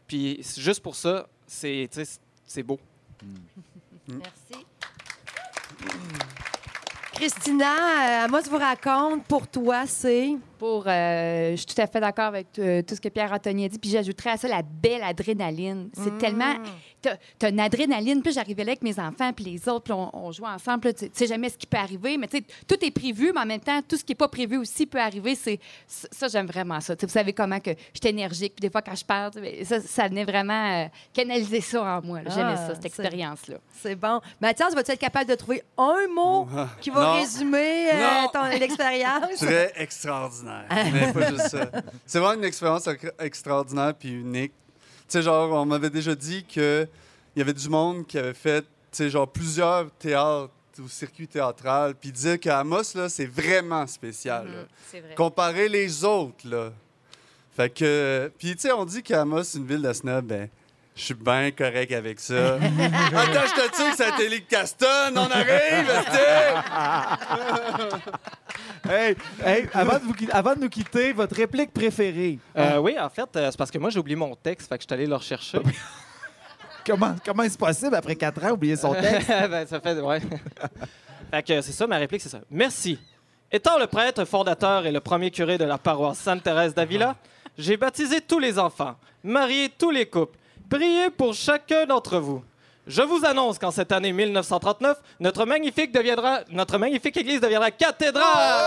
[0.08, 2.80] Puis juste pour ça, c'est tu sais, c'est beau.
[4.08, 4.66] Merci.
[7.22, 10.36] Christina, euh, Amos vous raconte, pour toi, c'est?
[10.60, 13.66] Pour, euh, je suis tout à fait d'accord avec euh, tout ce que Pierre Anthony
[13.66, 13.78] a dit.
[13.78, 15.90] Puis j'ajouterais à ça la belle adrénaline.
[15.94, 16.18] C'est Mm.
[16.18, 16.54] tellement.
[17.00, 17.14] T'as
[17.44, 18.24] as une adrénaline.
[18.24, 20.92] Puis j'arrivais là avec mes enfants, puis les autres, puis on, on jouait ensemble.
[20.96, 23.46] Tu sais- jamais ce qui peut arriver, mais tu sais, tout est prévu, mais en
[23.46, 25.36] même temps, tout ce qui n'est pas prévu aussi peut arriver.
[25.36, 26.96] C'est ça, j'aime vraiment ça.
[26.96, 29.32] Tu sais, vous savez comment que je suis énergique, puis des fois, quand je parle,
[29.64, 32.24] ça, ça venait vraiment euh, canaliser ça en moi.
[32.24, 32.32] là.
[32.34, 33.58] J'aimais Ah, ça, cette c'est- expérience-là.
[33.74, 34.22] C'est bon.
[34.42, 36.48] Mathias, vas-tu être capable de trouver un mot
[36.82, 37.20] qui va Non.
[37.22, 39.32] résumer euh, ton l'expérience?
[39.38, 40.66] C'est extraordinaire.
[40.70, 41.70] Mais pas juste ça.
[42.06, 44.52] C'est vraiment une expérience ex- extraordinaire puis unique.
[44.52, 46.88] Tu sais, genre, on m'avait déjà dit qu'il
[47.36, 51.96] y avait du monde qui avait fait, tu sais, genre, plusieurs théâtres ou circuits théâtral,
[51.96, 54.46] puis dire qu'Amos, là, c'est vraiment spécial.
[54.46, 54.64] là.
[54.92, 55.16] C'est vrai.
[55.16, 56.72] Comparé les autres, là.
[57.56, 58.32] Fait que...
[58.38, 60.50] Puis, tu sais, on dit qu'Amos, c'est une ville de snob, ben...
[60.98, 62.56] Je suis bien correct avec ça.
[62.56, 65.92] Attends, je te tue que de Caston, on arrive!
[68.90, 72.40] Hey, hey, avant, de vous avant de nous quitter, votre réplique préférée.
[72.56, 74.84] Euh, oui, en fait, euh, c'est parce que moi, j'ai oublié mon texte, fait que
[74.84, 75.60] je suis allé le rechercher.
[76.86, 79.28] Comment comment est-ce possible, après quatre ans, oublier son texte?
[79.28, 80.22] Ben, ça fait, ouais.
[81.32, 82.40] fait que c'est ça, ma réplique, c'est ça.
[82.50, 82.98] Merci.
[83.52, 87.18] Étant le prêtre fondateur et le premier curé de la paroisse Sainte-Thérèse d'Avila,
[87.58, 90.38] J'ai baptisé tous les enfants, marié tous les couples,
[90.70, 92.44] prié pour chacun d'entre vous.
[92.86, 98.66] Je vous annonce qu'en cette année 1939, notre magnifique, deviendra, notre magnifique église deviendra cathédrale.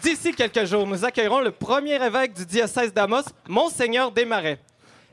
[0.00, 4.60] D'ici quelques jours, nous accueillerons le premier évêque du diocèse d'Amos, Monseigneur Desmarais.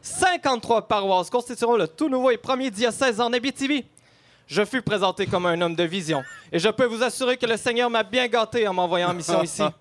[0.02, 3.84] 53 paroisses constitueront le tout nouveau et premier diocèse en Abitibi.
[4.46, 7.58] Je fus présenté comme un homme de vision et je peux vous assurer que le
[7.58, 9.64] Seigneur m'a bien gâté en m'envoyant en mission ici.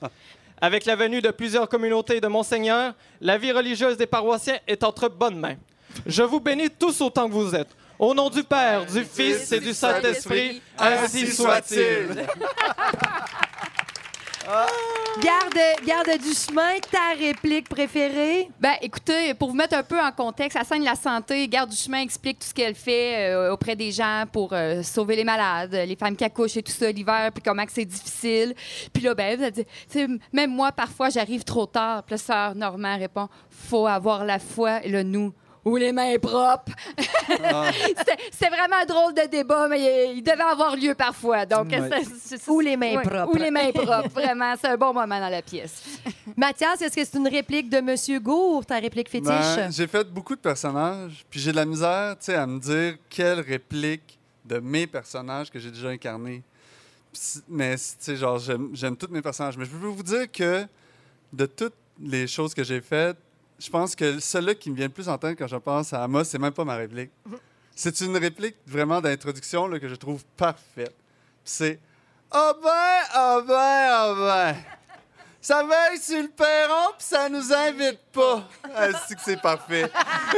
[0.65, 5.11] Avec la venue de plusieurs communautés de Monseigneur, la vie religieuse des paroissiens est entre
[5.11, 5.57] bonnes mains.
[6.07, 7.69] Je vous bénis tous autant que vous êtes.
[7.99, 12.25] Au nom du Père, du Fils et du Saint-Esprit, ainsi soit-il.
[14.45, 18.51] Garde, garde du chemin, ta réplique préférée?
[18.61, 21.71] Ben, écoutez, pour vous mettre un peu en contexte, la scène de la santé, Garde
[21.71, 25.25] du chemin explique tout ce qu'elle fait euh, auprès des gens pour euh, sauver les
[25.25, 28.55] malades, les femmes qui accouchent et tout ça l'hiver, puis comment c'est difficile.
[28.93, 29.65] Puis là, ben, elle dit,
[30.33, 32.03] même moi, parfois, j'arrive trop tard.
[32.03, 35.33] Puis là, sœur Normand répond, faut avoir la foi et le nous
[35.65, 36.73] ou les mains propres.
[37.43, 37.71] Ah.
[38.31, 41.47] C'était- vraiment un drôle de débat, mais il, il devait avoir lieu parfois.
[41.47, 41.69] Donc,
[42.49, 43.33] Ou les mains ouais, propres.
[43.33, 44.09] Ou les mains propres.
[44.11, 45.83] Vraiment, c'est un bon moment dans la pièce.
[46.37, 49.29] Mathias, est-ce que c'est une réplique de Monsieur Gour, ta réplique fétiche?
[49.57, 52.59] Ben, j'ai fait beaucoup de personnages, puis j'ai de la misère, tu sais, à me
[52.61, 56.43] dire quelle réplique de mes personnages que j'ai déjà incarnés.
[57.49, 59.57] Mais, tu sais, genre, j'aime j'aime tous mes personnages.
[59.57, 60.67] Mais je peux vous dire que
[61.33, 63.17] de toutes les choses que j'ai faites,
[63.59, 66.03] je pense que celle-là qui me vient le plus en tête quand je pense à
[66.05, 67.11] Amos, c'est même pas ma réplique.
[67.75, 70.95] C'est une réplique vraiment d'introduction que je trouve parfaite.
[70.95, 71.81] Puis C'est
[72.31, 74.57] Ah ben, ah ben, ah ben.
[75.47, 78.49] Ça veille sur le perron, puis ça nous invite pas.
[78.75, 79.91] Ah, c'est que c'est parfait?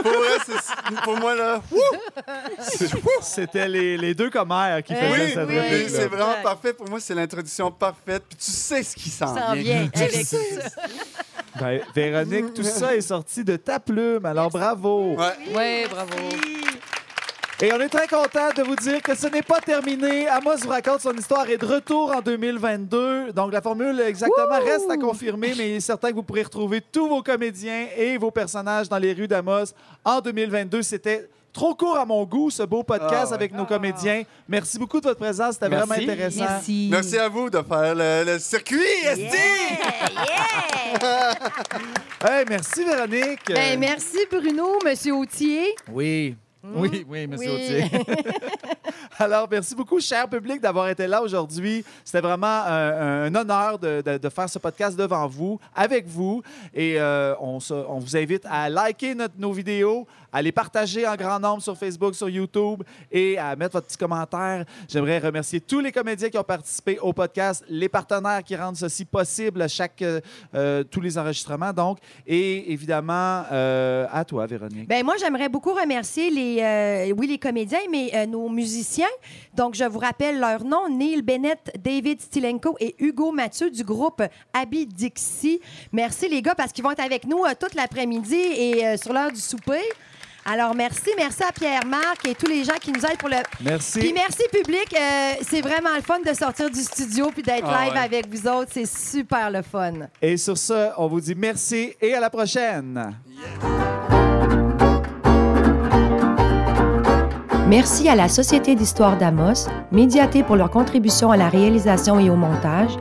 [0.02, 1.80] Pour, vrai, c'est- pour moi, là, wouh!
[2.58, 2.90] C'est-
[3.22, 5.90] C'était les, les deux commères qui faisaient oui, cette oui, réplique.
[5.90, 6.72] c'est vraiment parfait.
[6.72, 8.24] Pour moi, c'est l'introduction parfaite.
[8.28, 9.82] Puis tu sais ce qui s'en S'en vient.
[9.82, 9.88] vient.
[9.94, 10.58] Tu Avec sais.
[11.60, 15.14] Ben, Véronique, tout ça est sorti de ta plume, alors bravo.
[15.14, 15.32] Ouais.
[15.54, 16.16] Oui, bravo.
[17.62, 20.28] Et on est très content de vous dire que ce n'est pas terminé.
[20.28, 23.32] Amos vous raconte son histoire est de retour en 2022.
[23.32, 26.82] Donc la formule exactement reste à confirmer, mais il est certain que vous pourrez retrouver
[26.82, 29.72] tous vos comédiens et vos personnages dans les rues d'Amos
[30.04, 30.82] en 2022.
[30.82, 33.32] C'était trop court à mon goût, ce beau podcast Ah ouais.
[33.34, 34.24] avec nos comédiens.
[34.46, 35.54] Merci beaucoup de votre présence.
[35.54, 36.40] C'était vraiment intéressant.
[36.44, 36.88] Merci.
[36.92, 39.34] Merci à vous de faire le, le circuit, SD!
[42.28, 43.40] Hey, merci Véronique.
[43.48, 45.74] Ben, merci, Bruno, Monsieur Autier.
[45.92, 46.34] Oui.
[46.74, 47.82] Oui, oui, monsieur Oui.
[47.84, 47.90] Autier.
[49.18, 51.84] Alors, merci beaucoup, cher public, d'avoir été là aujourd'hui.
[52.04, 56.42] C'était vraiment euh, un honneur de, de- de faire ce podcast devant vous, avec vous.
[56.74, 60.06] Et euh, on, se- on vous invite à liker notre- nos vidéos,
[60.36, 63.96] à les partager en grand nombre sur Facebook, sur YouTube et à mettre votre petit
[63.96, 64.66] commentaire.
[64.86, 69.06] J'aimerais remercier tous les comédiens qui ont participé au podcast, les partenaires qui rendent ceci
[69.06, 70.20] possible, chaque, euh,
[70.54, 72.00] euh, tous les enregistrements, donc.
[72.26, 74.86] Et évidemment, euh, à toi, Véronique.
[74.86, 79.06] Ben moi, j'aimerais beaucoup remercier les, oui, les comédiens, mais nos musiciens.
[79.54, 84.22] Donc, je vous rappelle leur nom Neil Bennett, David Stilenko et Hugo Mathieu du groupe
[84.52, 85.60] Abby Dixie.
[85.92, 89.40] Merci, les gars, parce qu'ils vont être avec nous toute l'après-midi et sur l'heure du
[89.40, 89.80] souper.
[90.48, 91.10] Alors, merci.
[91.16, 93.36] Merci à Pierre-Marc et tous les gens qui nous aident pour le.
[93.64, 93.98] Merci.
[93.98, 94.86] Puis merci, public.
[94.94, 97.98] Euh, c'est vraiment le fun de sortir du studio puis d'être Ah live ouais.
[97.98, 98.70] avec vous autres.
[98.72, 99.92] C'est super le fun.
[100.22, 103.12] Et sur ce, on vous dit merci et à la prochaine.
[107.66, 112.36] Merci à la Société d'histoire d'Amos, Médiaté pour leur contribution à la réalisation et au
[112.36, 112.92] montage,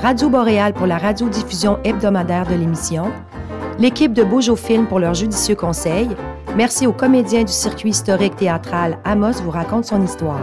[0.00, 3.10] Radio Boréal pour la radiodiffusion hebdomadaire de l'émission,
[3.80, 6.10] l'équipe de Beaujo Film pour leurs judicieux conseils.
[6.56, 10.42] Merci aux comédiens du circuit historique théâtral Amos vous raconte son histoire.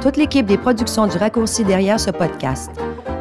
[0.00, 2.70] Toute l'équipe des productions du raccourci derrière ce podcast.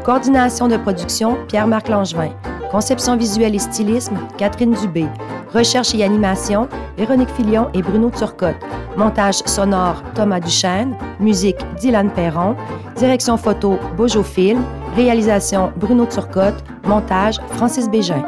[0.04, 2.30] Coordination de production, Pierre-Marc Langevin.
[2.70, 5.08] Conception visuelle et stylisme, Catherine Dubé.
[5.54, 8.56] Recherche et animation, Véronique Filion et Bruno Turcotte.
[8.96, 10.96] Montage sonore, Thomas Duchesne.
[11.20, 12.56] Musique, Dylan Perron.
[12.98, 14.64] Direction photo, Bojo Film.
[14.96, 16.64] Réalisation, Bruno Turcotte.
[16.86, 18.24] Montage, Francis Bégin.